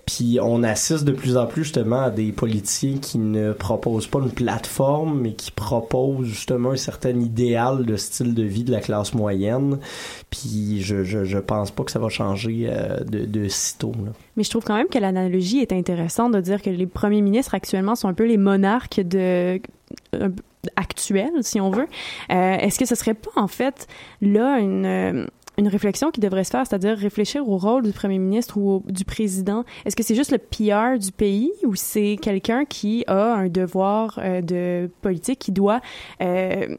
Puis 0.06 0.38
on 0.42 0.64
assiste 0.64 1.06
de 1.06 1.14
plus 1.14 1.38
en 1.38 1.46
plus 1.46 1.64
justement 1.64 2.04
à 2.04 2.10
des 2.10 2.34
politiciens 2.34 2.98
qui 2.98 3.18
ne 3.18 3.54
proposent 3.54 4.08
pas 4.08 4.20
une 4.20 4.32
plateforme, 4.32 5.22
mais 5.22 5.34
qui 5.34 5.52
proposent 5.52 6.28
justement 6.28 6.72
un 6.72 6.76
certain 6.76 7.18
idéal 7.18 7.86
de 7.86 7.96
style 7.96 8.34
de 8.34 8.44
vie 8.44 8.66
de 8.66 8.72
la 8.72 8.82
classe 8.82 9.14
moyenne. 9.14 9.80
Puis 10.30 10.82
je, 10.82 11.04
je, 11.04 11.24
je 11.24 11.38
pense 11.38 11.72
pas 11.72 11.84
que 11.84 11.92
ça 11.92 12.00
va 12.00 12.10
changer 12.10 12.68
euh, 12.70 13.00
de, 13.06 13.26
de 13.26 13.48
sitôt. 13.48 13.94
Là. 14.04 14.12
Mais 14.36 14.44
je 14.44 14.50
trouve 14.50 14.66
quand 14.66 14.76
même 14.76 14.90
que 14.90 15.00
l'analogie 15.00 15.60
est 15.60 15.72
intéressante 15.72 16.34
de 16.34 16.42
dire 16.42 16.62
que 16.62 16.70
les 16.70 16.88
premiers 16.88 17.22
ministres 17.22 17.56
actuellement 17.56 17.96
sont 17.96 18.10
un 18.10 18.14
peu 18.14 18.26
les 18.26 18.38
monarques 18.38 19.00
de 19.00 19.62
actuels, 20.76 21.44
si 21.44 21.60
on 21.60 21.70
veut. 21.70 21.88
Euh, 22.32 22.58
Est-ce 22.58 22.80
que 22.80 22.86
ce 22.86 22.96
serait 22.96 23.14
pas 23.14 23.32
en 23.36 23.48
fait 23.48 23.88
là 24.22 24.60
une 24.60 24.86
euh, 24.86 25.26
une 25.58 25.68
réflexion 25.68 26.12
qui 26.12 26.20
devrait 26.20 26.44
se 26.44 26.52
faire, 26.52 26.66
c'est-à-dire 26.66 26.98
réfléchir 26.98 27.48
au 27.48 27.58
rôle 27.58 27.84
du 27.84 27.92
premier 27.92 28.18
ministre 28.18 28.58
ou 28.58 28.84
du 28.88 29.06
président? 29.06 29.64
Est-ce 29.86 29.96
que 29.96 30.04
c'est 30.04 30.16
juste 30.16 30.32
le 30.32 30.40
PR 30.40 30.98
du 31.00 31.12
pays 31.12 31.52
ou 31.64 31.76
c'est 31.76 32.18
quelqu'un 32.22 32.66
qui 32.66 33.04
a 33.08 33.36
un 33.36 33.50
devoir 33.50 34.20
euh, 34.22 34.42
de 34.42 34.90
politique 35.02 35.40
qui 35.40 35.52
doit 35.52 35.82
euh, 36.22 36.76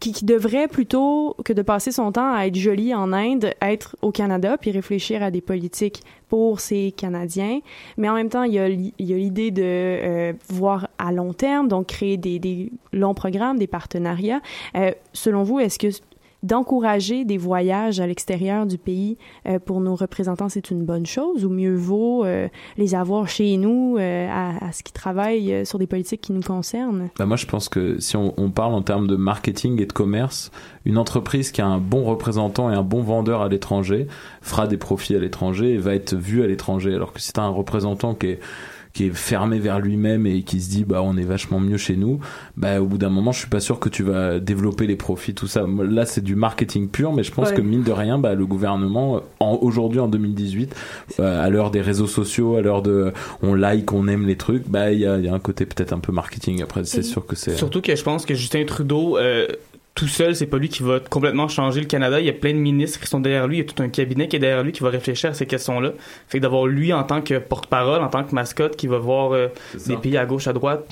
qui, 0.00 0.24
devrait 0.24 0.68
plutôt 0.68 1.36
que 1.44 1.52
de 1.52 1.62
passer 1.62 1.92
son 1.92 2.12
temps 2.12 2.34
à 2.34 2.46
être 2.46 2.56
joli 2.56 2.94
en 2.94 3.12
Inde, 3.12 3.54
être 3.62 3.96
au 4.02 4.10
Canada 4.10 4.56
puis 4.58 4.70
réfléchir 4.70 5.22
à 5.22 5.30
des 5.30 5.40
politiques 5.40 6.02
pour 6.28 6.60
ces 6.60 6.92
Canadiens. 6.92 7.60
Mais 7.96 8.08
en 8.08 8.14
même 8.14 8.28
temps, 8.28 8.42
il 8.42 8.54
y 8.54 8.58
a 8.58 8.68
l'idée 8.68 9.50
de 9.50 9.62
euh, 9.64 10.32
voir 10.48 10.88
à 10.98 11.12
long 11.12 11.32
terme, 11.32 11.68
donc 11.68 11.86
créer 11.86 12.16
des, 12.16 12.38
des 12.38 12.72
longs 12.92 13.14
programmes, 13.14 13.58
des 13.58 13.66
partenariats. 13.66 14.40
Euh, 14.76 14.90
selon 15.12 15.42
vous, 15.42 15.60
est-ce 15.60 15.78
que 15.78 15.88
d'encourager 16.44 17.24
des 17.24 17.38
voyages 17.38 17.98
à 17.98 18.06
l'extérieur 18.06 18.66
du 18.66 18.78
pays 18.78 19.16
euh, 19.48 19.58
pour 19.58 19.80
nos 19.80 19.96
représentants, 19.96 20.48
c'est 20.48 20.70
une 20.70 20.84
bonne 20.84 21.06
chose 21.06 21.44
ou 21.44 21.48
mieux 21.48 21.74
vaut 21.74 22.24
euh, 22.24 22.48
les 22.76 22.94
avoir 22.94 23.28
chez 23.28 23.56
nous 23.56 23.96
euh, 23.98 24.28
à, 24.30 24.66
à 24.66 24.72
ce 24.72 24.82
qui 24.82 24.92
travaillent 24.92 25.52
euh, 25.52 25.64
sur 25.64 25.78
des 25.78 25.86
politiques 25.86 26.20
qui 26.20 26.32
nous 26.32 26.42
concernent? 26.42 27.08
Bah 27.18 27.26
moi, 27.26 27.36
je 27.36 27.46
pense 27.46 27.68
que 27.68 27.98
si 27.98 28.16
on, 28.16 28.34
on 28.36 28.50
parle 28.50 28.74
en 28.74 28.82
termes 28.82 29.06
de 29.06 29.16
marketing 29.16 29.80
et 29.80 29.86
de 29.86 29.92
commerce, 29.92 30.52
une 30.84 30.98
entreprise 30.98 31.50
qui 31.50 31.62
a 31.62 31.66
un 31.66 31.78
bon 31.78 32.04
représentant 32.04 32.70
et 32.70 32.74
un 32.74 32.82
bon 32.82 33.02
vendeur 33.02 33.40
à 33.40 33.48
l'étranger 33.48 34.06
fera 34.42 34.66
des 34.66 34.76
profits 34.76 35.16
à 35.16 35.18
l'étranger 35.18 35.72
et 35.72 35.78
va 35.78 35.94
être 35.94 36.14
vue 36.14 36.42
à 36.42 36.46
l'étranger. 36.46 36.94
Alors 36.94 37.12
que 37.14 37.20
si 37.20 37.32
tu 37.32 37.40
un 37.40 37.48
représentant 37.48 38.14
qui 38.14 38.26
est 38.26 38.40
qui 38.94 39.06
est 39.06 39.14
fermé 39.14 39.58
vers 39.58 39.80
lui-même 39.80 40.24
et 40.26 40.42
qui 40.42 40.60
se 40.60 40.70
dit 40.70 40.84
bah 40.84 41.02
on 41.02 41.16
est 41.16 41.24
vachement 41.24 41.58
mieux 41.60 41.76
chez 41.76 41.96
nous 41.96 42.20
bah 42.56 42.80
au 42.80 42.86
bout 42.86 42.96
d'un 42.96 43.10
moment 43.10 43.32
je 43.32 43.40
suis 43.40 43.48
pas 43.48 43.58
sûr 43.60 43.80
que 43.80 43.88
tu 43.88 44.04
vas 44.04 44.38
développer 44.38 44.86
les 44.86 44.94
profits 44.96 45.34
tout 45.34 45.48
ça. 45.48 45.66
Là 45.82 46.06
c'est 46.06 46.22
du 46.22 46.36
marketing 46.36 46.88
pur 46.88 47.12
mais 47.12 47.24
je 47.24 47.32
pense 47.32 47.48
Ouais. 47.50 47.56
que 47.56 47.60
mine 47.60 47.82
de 47.82 47.90
rien 47.92 48.18
bah 48.18 48.34
le 48.34 48.46
gouvernement 48.46 49.20
en, 49.40 49.58
aujourd'hui 49.60 49.98
en 50.00 50.06
2018 50.08 50.74
euh, 51.20 51.44
à 51.44 51.50
l'heure 51.50 51.70
des 51.72 51.80
réseaux 51.80 52.06
sociaux 52.06 52.54
à 52.56 52.62
l'heure 52.62 52.82
de 52.82 53.12
on 53.42 53.54
like 53.54 53.92
on 53.92 54.06
aime 54.06 54.26
les 54.26 54.36
trucs 54.36 54.68
bah 54.68 54.92
il 54.92 55.00
y 55.00 55.06
a, 55.06 55.18
il 55.18 55.24
y 55.24 55.28
a 55.28 55.34
un 55.34 55.40
côté 55.40 55.66
peut-être 55.66 55.92
un 55.92 55.98
peu 55.98 56.12
marketing. 56.12 56.62
Après 56.62 56.84
c'est 56.84 57.02
sûr 57.02 57.26
que 57.26 57.34
c'est 57.36 57.56
Surtout 57.56 57.80
que 57.82 57.94
je 57.96 58.02
pense 58.04 58.24
que 58.24 58.34
Justin 58.34 58.64
Trudeau, 58.64 59.18
euh, 59.18 59.48
tout 59.94 60.08
seul, 60.08 60.34
c'est 60.34 60.46
pas 60.46 60.58
lui 60.58 60.68
qui 60.68 60.82
va 60.82 60.98
complètement 60.98 61.46
changer 61.46 61.80
le 61.80 61.86
Canada. 61.86 62.18
Il 62.18 62.26
y 62.26 62.30
a 62.30 62.32
plein 62.32 62.52
de 62.52 62.58
ministres 62.58 62.98
qui 63.00 63.06
sont 63.06 63.20
derrière 63.20 63.46
lui. 63.46 63.58
Il 63.58 63.60
y 63.60 63.62
a 63.62 63.72
tout 63.72 63.80
un 63.82 63.88
cabinet 63.88 64.26
qui 64.26 64.36
est 64.36 64.40
derrière 64.40 64.64
lui 64.64 64.72
qui 64.72 64.82
va 64.82 64.90
réfléchir 64.90 65.30
à 65.30 65.34
ces 65.34 65.46
questions-là. 65.46 65.92
Fait 66.28 66.38
que 66.38 66.42
d'avoir 66.42 66.66
lui 66.66 66.92
en 66.92 67.04
tant 67.04 67.22
que 67.22 67.38
porte-parole, 67.38 68.02
en 68.02 68.08
tant 68.08 68.24
que 68.24 68.34
mascotte, 68.34 68.74
qui 68.74 68.88
va 68.88 68.98
voir 68.98 69.32
euh, 69.32 69.48
des 69.86 69.96
pays 69.96 70.16
à 70.16 70.26
gauche, 70.26 70.48
à 70.48 70.52
droite. 70.52 70.84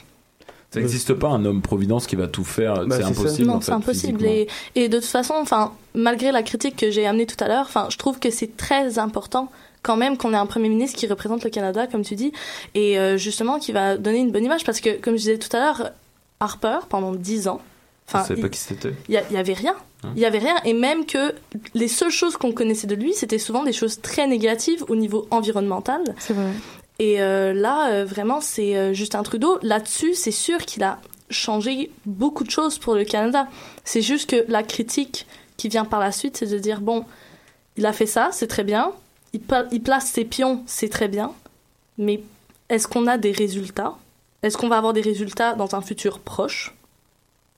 Ça 0.71 0.81
n'existe 0.81 1.13
pas 1.15 1.29
un 1.29 1.45
homme 1.45 1.61
providence 1.61 2.07
qui 2.07 2.17
va 2.17 2.29
tout 2.29 2.45
faire. 2.45 2.87
Bah, 2.87 2.97
c'est 2.97 3.03
ça. 3.03 3.09
impossible. 3.09 3.49
non, 3.49 3.61
c'est 3.61 3.73
impossible. 3.73 4.25
Et, 4.25 4.47
et 4.75 4.89
de 4.89 4.99
toute 4.99 5.07
façon, 5.07 5.35
enfin, 5.37 5.73
malgré 5.95 6.33
la 6.33 6.43
critique 6.43 6.77
que 6.77 6.91
j'ai 6.91 7.05
amenée 7.05 7.27
tout 7.27 7.43
à 7.45 7.49
l'heure, 7.49 7.67
enfin, 7.67 7.89
je 7.91 7.99
trouve 7.99 8.19
que 8.21 8.31
c'est 8.31 8.57
très 8.57 8.99
important 8.99 9.51
quand 9.83 9.97
même 9.97 10.17
qu'on 10.17 10.33
ait 10.33 10.37
un 10.37 10.47
premier 10.47 10.69
ministre 10.69 10.97
qui 10.97 11.09
représente 11.09 11.43
le 11.43 11.51
Canada, 11.51 11.89
comme 11.89 12.03
tu 12.03 12.15
dis, 12.15 12.33
et 12.75 12.99
euh, 12.99 13.17
justement 13.17 13.59
qui 13.59 13.73
va 13.73 13.97
donner 13.97 14.21
une 14.21 14.31
bonne 14.31 14.45
image, 14.45 14.65
parce 14.65 14.81
que, 14.81 14.99
comme 15.01 15.15
je 15.15 15.23
disais 15.23 15.39
tout 15.39 15.55
à 15.57 15.59
l'heure, 15.59 15.91
Harper, 16.39 16.79
pendant 16.89 17.13
10 17.13 17.49
ans, 17.49 17.61
enfin, 18.09 18.25
il 18.35 18.41
pas 18.41 18.49
qui 18.49 18.59
c'était. 18.59 18.95
il 19.09 19.15
y, 19.15 19.37
avait 19.37 19.53
rien. 19.53 19.75
Hein 20.03 20.13
Il 20.17 20.21
y 20.21 20.25
avait 20.25 20.39
rien, 20.39 20.57
et 20.65 20.73
même 20.73 21.07
que 21.07 21.35
les 21.75 21.89
seules 21.89 22.11
choses 22.11 22.37
qu'on 22.37 22.53
connaissait 22.53 22.87
de 22.87 22.95
lui, 22.95 23.15
c'était 23.15 23.39
souvent 23.39 23.63
des 23.63 23.73
choses 23.73 24.01
très 24.01 24.27
négatives 24.27 24.85
au 24.89 24.97
niveau 24.97 25.27
environnemental. 25.31 26.03
C'est 26.19 26.35
vrai. 26.35 26.53
Et 26.99 27.21
euh, 27.21 27.53
là, 27.53 27.91
euh, 27.91 28.05
vraiment, 28.05 28.41
c'est 28.41 28.77
euh, 28.77 28.93
Justin 28.93 29.23
Trudeau. 29.23 29.59
Là-dessus, 29.63 30.15
c'est 30.15 30.31
sûr 30.31 30.59
qu'il 30.59 30.83
a 30.85 31.01
changé 31.31 31.91
beaucoup 32.07 32.45
de 32.45 32.51
choses 32.51 32.79
pour 32.79 32.95
le 32.95 33.05
Canada. 33.05 33.49
C'est 33.85 34.03
juste 34.03 34.31
que 34.31 34.45
la 34.49 34.63
critique 34.63 35.27
qui 35.57 35.69
vient 35.69 35.85
par 35.85 36.01
la 36.01 36.13
suite, 36.13 36.37
c'est 36.37 36.47
de 36.47 36.59
dire 36.59 36.81
bon, 36.81 37.05
il 37.77 37.87
a 37.87 37.93
fait 37.93 38.07
ça, 38.07 38.31
c'est 38.33 38.47
très 38.47 38.65
bien. 38.65 38.93
Il 39.33 39.83
place 39.83 40.07
ses 40.07 40.25
pions, 40.25 40.63
c'est 40.67 40.91
très 40.91 41.09
bien. 41.09 41.33
Mais 41.99 42.23
est-ce 42.69 42.87
qu'on 42.87 43.07
a 43.07 43.17
des 43.17 43.33
résultats? 43.33 43.95
Est-ce 44.43 44.57
qu'on 44.57 44.69
va 44.69 44.77
avoir 44.77 44.93
des 44.93 45.01
résultats 45.01 45.55
dans 45.55 45.75
un 45.75 45.81
futur 45.81 46.19
proche? 46.19 46.75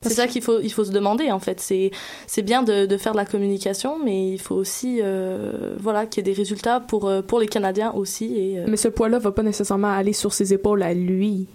C'est 0.04 0.14
ça 0.14 0.26
qu'il 0.26 0.42
faut, 0.42 0.60
il 0.60 0.72
faut 0.72 0.84
se 0.84 0.90
demander 0.92 1.30
en 1.30 1.40
fait. 1.40 1.60
C'est, 1.60 1.90
c'est 2.26 2.42
bien 2.42 2.62
de, 2.62 2.86
de 2.86 2.96
faire 2.96 3.12
de 3.12 3.16
la 3.16 3.24
communication, 3.24 3.98
mais 4.02 4.32
il 4.32 4.40
faut 4.40 4.54
aussi, 4.54 5.00
euh, 5.02 5.74
voilà, 5.78 6.06
qu'il 6.06 6.24
y 6.26 6.30
ait 6.30 6.32
des 6.32 6.36
résultats 6.36 6.80
pour, 6.80 7.08
euh, 7.08 7.22
pour 7.22 7.40
les 7.40 7.48
Canadiens 7.48 7.92
aussi. 7.92 8.34
Et, 8.36 8.60
euh, 8.60 8.64
Mais 8.68 8.76
ce 8.76 8.88
poids-là 8.88 9.18
va 9.18 9.32
pas 9.32 9.42
nécessairement 9.42 9.90
aller 9.90 10.12
sur 10.12 10.32
ses 10.32 10.52
épaules 10.52 10.82
à 10.82 10.94
lui. 10.94 11.46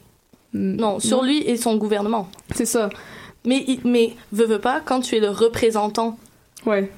Non, 0.54 1.00
sur 1.00 1.24
lui 1.24 1.44
et 1.44 1.58
son 1.58 1.78
gouvernement. 1.78 2.28
C'est 2.56 2.66
ça. 2.66 2.90
Mais, 3.46 3.66
mais 3.86 4.16
veux, 4.32 4.46
veux 4.46 4.60
pas, 4.60 4.82
quand 4.84 5.02
tu 5.02 5.16
es 5.16 5.20
le 5.20 5.30
représentant, 5.30 6.18
ouais. 6.66 6.92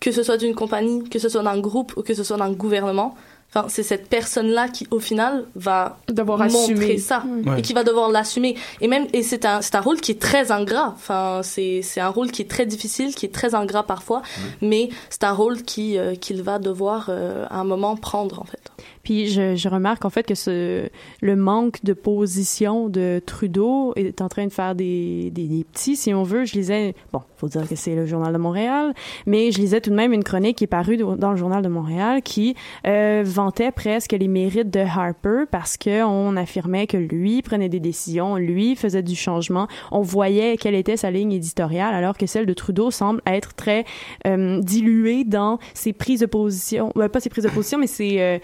que 0.00 0.10
ce 0.10 0.22
soit 0.22 0.36
d'une 0.36 0.54
compagnie, 0.54 1.08
que 1.08 1.18
ce 1.18 1.28
soit 1.28 1.42
d'un 1.42 1.60
groupe 1.60 1.96
ou 1.96 2.02
que 2.02 2.14
ce 2.14 2.24
soit 2.24 2.36
d'un 2.36 2.52
gouvernement, 2.52 3.14
enfin, 3.54 3.66
c'est 3.68 3.82
cette 3.82 4.08
personne-là 4.08 4.68
qui, 4.68 4.86
au 4.90 4.98
final, 4.98 5.44
va 5.54 5.98
Devoir 6.08 6.38
montrer 6.38 6.62
assumer. 6.62 6.98
ça 6.98 7.22
Ouais. 7.46 7.58
et 7.58 7.62
qui 7.62 7.72
va 7.72 7.84
devoir 7.84 8.10
l'assumer. 8.10 8.56
Et 8.80 8.88
même, 8.88 9.06
et 9.12 9.22
c'est 9.22 9.44
un, 9.44 9.60
c'est 9.62 9.74
un 9.74 9.80
rôle 9.80 10.00
qui 10.00 10.12
est 10.12 10.20
très 10.20 10.50
ingrat. 10.52 10.92
Enfin, 10.96 11.40
c'est, 11.42 11.82
c'est 11.82 12.00
un 12.00 12.08
rôle 12.08 12.30
qui 12.30 12.42
est 12.42 12.50
très 12.50 12.66
difficile, 12.66 13.14
qui 13.14 13.26
est 13.26 13.34
très 13.34 13.54
ingrat 13.54 13.82
parfois, 13.82 14.22
mais 14.60 14.88
c'est 15.10 15.24
un 15.24 15.32
rôle 15.32 15.62
qui, 15.62 15.98
euh, 15.98 16.14
qu'il 16.14 16.42
va 16.42 16.58
devoir 16.58 17.06
euh, 17.08 17.46
à 17.50 17.58
un 17.60 17.64
moment 17.64 17.96
prendre, 17.96 18.40
en 18.40 18.44
fait. 18.44 18.60
Puis 19.02 19.28
je, 19.28 19.56
je 19.56 19.68
remarque 19.68 20.04
en 20.04 20.10
fait 20.10 20.24
que 20.24 20.34
ce, 20.34 20.88
le 21.20 21.36
manque 21.36 21.84
de 21.84 21.92
position 21.92 22.88
de 22.88 23.20
Trudeau 23.24 23.92
est 23.96 24.20
en 24.20 24.28
train 24.28 24.46
de 24.46 24.52
faire 24.52 24.74
des, 24.74 25.30
des, 25.30 25.64
petits, 25.72 25.96
si 25.96 26.14
on 26.14 26.22
veut. 26.22 26.44
Je 26.44 26.54
lisais, 26.54 26.94
bon, 27.12 27.22
faut 27.36 27.48
dire 27.48 27.68
que 27.68 27.76
c'est 27.76 27.94
le 27.94 28.06
Journal 28.06 28.32
de 28.32 28.38
Montréal, 28.38 28.94
mais 29.26 29.50
je 29.50 29.58
lisais 29.58 29.80
tout 29.80 29.90
de 29.90 29.96
même 29.96 30.12
une 30.12 30.24
chronique 30.24 30.58
qui 30.58 30.64
est 30.64 30.68
parue 30.68 30.96
dans 30.96 31.30
le 31.30 31.36
Journal 31.36 31.62
de 31.62 31.68
Montréal 31.68 32.22
qui 32.22 32.54
euh, 32.86 33.22
vantait 33.24 33.72
presque 33.72 34.12
les 34.12 34.28
mérites 34.28 34.70
de 34.70 34.80
Harper 34.80 35.44
parce 35.50 35.76
que 35.76 36.04
on 36.04 36.36
affirmait 36.36 36.86
que 36.86 36.96
lui 36.96 37.42
prenait 37.42 37.68
des 37.68 37.80
décisions, 37.80 38.36
lui 38.36 38.76
faisait 38.76 39.02
du 39.02 39.16
changement. 39.16 39.68
On 39.90 40.02
voyait 40.02 40.56
quelle 40.56 40.74
était 40.74 40.96
sa 40.96 41.10
ligne 41.10 41.32
éditoriale, 41.32 41.94
alors 41.94 42.16
que 42.16 42.26
celle 42.26 42.46
de 42.46 42.52
Trudeau 42.52 42.90
semble 42.90 43.20
être 43.26 43.54
très 43.54 43.84
euh, 44.26 44.60
diluée 44.60 45.24
dans 45.24 45.58
ses 45.74 45.92
prises 45.92 46.20
de 46.20 46.26
position, 46.26 46.92
euh, 46.96 47.08
pas 47.08 47.20
ses 47.20 47.30
prises 47.30 47.44
de 47.44 47.50
position, 47.50 47.78
mais 47.78 47.86
ses, 47.86 48.20
euh, 48.20 48.38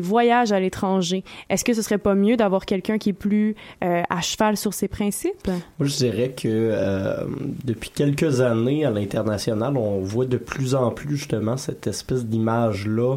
ses 0.00 0.06
voyages 0.06 0.52
à 0.52 0.60
l'étranger. 0.60 1.24
Est-ce 1.48 1.64
que 1.64 1.74
ce 1.74 1.82
serait 1.82 1.98
pas 1.98 2.14
mieux 2.14 2.36
d'avoir 2.36 2.64
quelqu'un 2.64 2.98
qui 2.98 3.10
est 3.10 3.14
plus 3.14 3.54
euh, 3.84 4.02
à 4.08 4.20
cheval 4.20 4.56
sur 4.56 4.74
ses 4.74 4.88
principes? 4.88 5.46
Moi, 5.46 5.88
je 5.88 5.96
dirais 5.96 6.30
que 6.30 6.48
euh, 6.48 7.24
depuis 7.64 7.90
quelques 7.90 8.40
années 8.40 8.84
à 8.84 8.90
l'international, 8.90 9.76
on 9.76 10.00
voit 10.00 10.26
de 10.26 10.36
plus 10.36 10.74
en 10.74 10.90
plus 10.90 11.16
justement 11.16 11.56
cette 11.56 11.86
espèce 11.86 12.24
d'image-là 12.24 13.16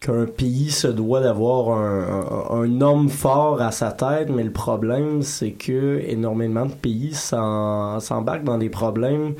qu'un 0.00 0.26
pays 0.26 0.70
se 0.72 0.88
doit 0.88 1.20
d'avoir 1.20 1.78
un, 1.78 2.62
un, 2.62 2.80
homme 2.80 3.08
fort 3.08 3.62
à 3.62 3.70
sa 3.70 3.92
tête, 3.92 4.30
mais 4.30 4.42
le 4.42 4.50
problème, 4.50 5.22
c'est 5.22 5.52
que 5.52 6.02
énormément 6.04 6.66
de 6.66 6.72
pays 6.72 7.14
s'embarquent 7.14 8.42
dans 8.42 8.58
des 8.58 8.68
problèmes 8.68 9.34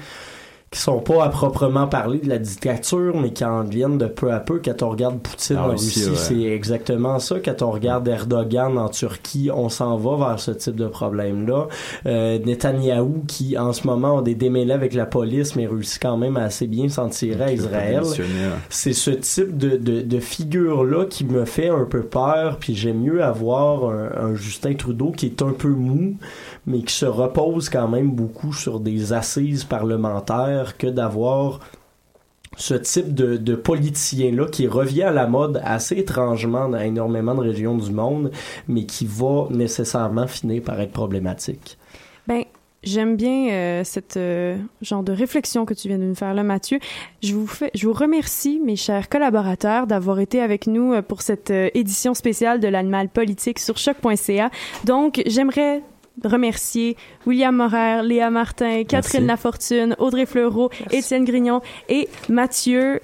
qui 0.72 0.80
sont 0.80 1.00
pas 1.00 1.24
à 1.24 1.28
proprement 1.28 1.86
parler 1.86 2.18
de 2.18 2.28
la 2.30 2.38
dictature, 2.38 3.14
mais 3.20 3.30
qui 3.30 3.44
en 3.44 3.62
viennent 3.62 3.98
de 3.98 4.06
peu 4.06 4.32
à 4.32 4.40
peu. 4.40 4.60
Quand 4.64 4.82
on 4.82 4.88
regarde 4.88 5.20
Poutine 5.20 5.56
La 5.56 5.66
en 5.66 5.70
Russie, 5.72 6.08
ouais. 6.08 6.16
c'est 6.16 6.42
exactement 6.42 7.18
ça. 7.18 7.40
Quand 7.44 7.60
on 7.60 7.70
regarde 7.70 8.08
Erdogan 8.08 8.78
en 8.78 8.88
Turquie, 8.88 9.50
on 9.54 9.68
s'en 9.68 9.98
va 9.98 10.28
vers 10.28 10.40
ce 10.40 10.50
type 10.50 10.76
de 10.76 10.86
problème-là. 10.86 11.68
Euh, 12.06 12.38
Netanyahou, 12.38 13.24
qui 13.28 13.58
en 13.58 13.74
ce 13.74 13.86
moment 13.86 14.18
a 14.18 14.22
des 14.22 14.34
démêlés 14.34 14.72
avec 14.72 14.94
la 14.94 15.04
police, 15.04 15.56
mais 15.56 15.66
réussit 15.66 16.00
quand 16.00 16.16
même 16.16 16.38
à 16.38 16.44
assez 16.44 16.66
bien 16.66 16.88
s'en 16.88 17.10
tirer 17.10 17.44
à 17.44 17.52
Israël. 17.52 18.02
C'est 18.70 18.94
ce 18.94 19.10
type 19.10 19.56
de, 19.56 19.76
de, 19.76 20.00
de 20.00 20.20
figure-là 20.20 21.04
qui 21.04 21.26
me 21.26 21.44
fait 21.44 21.68
un 21.68 21.84
peu 21.84 22.00
peur, 22.00 22.56
puis 22.56 22.74
j'aime 22.74 23.00
mieux 23.00 23.22
avoir 23.22 23.90
un, 23.90 24.10
un 24.28 24.34
Justin 24.34 24.74
Trudeau 24.74 25.10
qui 25.10 25.26
est 25.26 25.42
un 25.42 25.52
peu 25.52 25.68
mou, 25.68 26.16
mais 26.66 26.82
qui 26.82 26.94
se 26.94 27.06
repose 27.06 27.68
quand 27.68 27.88
même 27.88 28.10
beaucoup 28.10 28.52
sur 28.52 28.80
des 28.80 29.12
assises 29.12 29.64
parlementaires 29.64 30.76
que 30.76 30.86
d'avoir 30.86 31.60
ce 32.56 32.74
type 32.74 33.14
de, 33.14 33.54
politicien-là 33.54 34.46
qui 34.46 34.66
revient 34.66 35.04
à 35.04 35.10
la 35.10 35.26
mode 35.26 35.60
assez 35.64 35.96
étrangement 35.96 36.68
dans 36.68 36.78
énormément 36.78 37.34
de 37.34 37.40
régions 37.40 37.76
du 37.76 37.90
monde, 37.90 38.30
mais 38.68 38.84
qui 38.84 39.06
va 39.06 39.46
nécessairement 39.50 40.26
finir 40.26 40.62
par 40.62 40.80
être 40.80 40.92
problématique. 40.92 41.78
Ben, 42.26 42.44
j'aime 42.82 43.16
bien 43.16 43.50
euh, 43.50 43.84
cette 43.84 44.16
euh, 44.16 44.56
genre 44.80 45.02
de 45.02 45.12
réflexion 45.12 45.64
que 45.64 45.74
tu 45.74 45.88
viens 45.88 45.98
de 45.98 46.04
nous 46.04 46.14
faire 46.14 46.34
là, 46.34 46.42
Mathieu. 46.42 46.78
Je 47.22 47.34
vous 47.34 47.48
je 47.74 47.86
vous 47.86 47.92
remercie, 47.92 48.60
mes 48.64 48.76
chers 48.76 49.08
collaborateurs, 49.08 49.86
d'avoir 49.86 50.20
été 50.20 50.40
avec 50.40 50.66
nous 50.66 50.92
euh, 50.92 51.02
pour 51.02 51.22
cette 51.22 51.50
euh, 51.50 51.70
édition 51.74 52.14
spéciale 52.14 52.60
de 52.60 52.68
l'animal 52.68 53.08
politique 53.08 53.58
sur 53.58 53.78
choc.ca. 53.78 54.50
Donc, 54.84 55.22
j'aimerais 55.26 55.82
remercier 56.24 56.96
William 57.26 57.54
Morer, 57.56 58.02
Léa 58.02 58.30
Martin, 58.30 58.84
Catherine 58.84 59.26
Lafortune, 59.26 59.96
Audrey 59.98 60.26
Fleureau, 60.26 60.70
Étienne 60.90 61.24
Grignon 61.24 61.60
et 61.88 62.08
Mathieu. 62.28 63.00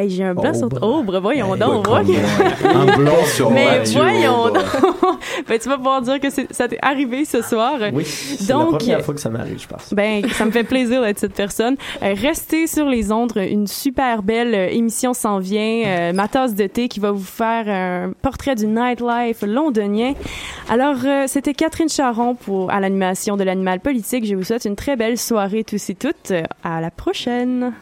Hey, 0.00 0.08
j'ai 0.08 0.24
un 0.24 0.34
blanc 0.34 0.54
sur 0.54 0.66
Aubre. 0.66 0.82
Aubre, 0.82 1.20
voyons 1.20 1.54
Hey, 1.54 1.60
donc, 1.60 1.84
comme 1.84 2.04
voyons. 2.04 2.20
moi. 2.62 2.72
Un 2.74 2.86
blanc 2.96 3.24
sur 3.26 3.50
Mais 3.50 3.78
Mathieu 3.78 4.00
voyons 4.00 4.44
Aubre. 4.44 4.52
donc. 4.54 5.18
ben, 5.48 5.58
tu 5.58 5.68
vas 5.68 5.76
pouvoir 5.76 6.00
dire 6.02 6.18
que 6.20 6.28
ça 6.30 6.68
t'est 6.68 6.78
arrivé 6.80 7.24
ce 7.26 7.42
soir. 7.42 7.74
Oui, 7.92 8.04
c'est 8.04 8.48
la 8.48 8.54
Donc, 8.54 8.78
première 8.78 9.02
fois 9.02 9.12
que 9.14 9.20
ça 9.20 9.28
m'arrive, 9.28 9.60
je 9.60 9.66
pense. 9.68 9.92
ben, 9.92 10.26
ça 10.30 10.46
me 10.46 10.50
fait 10.52 10.64
plaisir 10.64 11.02
d'être 11.02 11.18
cette 11.18 11.34
personne. 11.34 11.76
Euh, 12.02 12.14
restez 12.16 12.66
sur 12.66 12.86
les 12.86 13.12
ondes, 13.12 13.32
une 13.36 13.66
super 13.66 14.22
belle 14.22 14.54
euh, 14.54 14.68
émission 14.70 15.12
s'en 15.12 15.38
vient, 15.38 15.82
euh, 15.84 16.12
ma 16.14 16.28
tasse 16.28 16.54
de 16.54 16.66
thé 16.66 16.88
qui 16.88 16.98
va 17.00 17.10
vous 17.10 17.22
faire 17.22 17.68
un 17.68 18.12
portrait 18.22 18.54
du 18.54 18.66
nightlife 18.66 19.42
londonien. 19.42 20.14
Alors, 20.70 20.96
euh, 21.04 21.24
c'était 21.26 21.52
Catherine 21.52 21.88
Charon 21.90 22.34
pour 22.36 22.70
à 22.70 22.80
l'animation 22.80 23.36
de 23.36 23.44
l'animal 23.44 23.80
politique. 23.80 24.24
Je 24.24 24.34
vous 24.34 24.44
souhaite 24.44 24.64
une 24.64 24.76
très 24.76 24.96
belle 24.96 25.18
soirée 25.18 25.62
tous 25.64 25.90
et 25.90 25.94
toutes. 25.94 26.32
À 26.64 26.80
la 26.80 26.90
prochaine. 26.90 27.72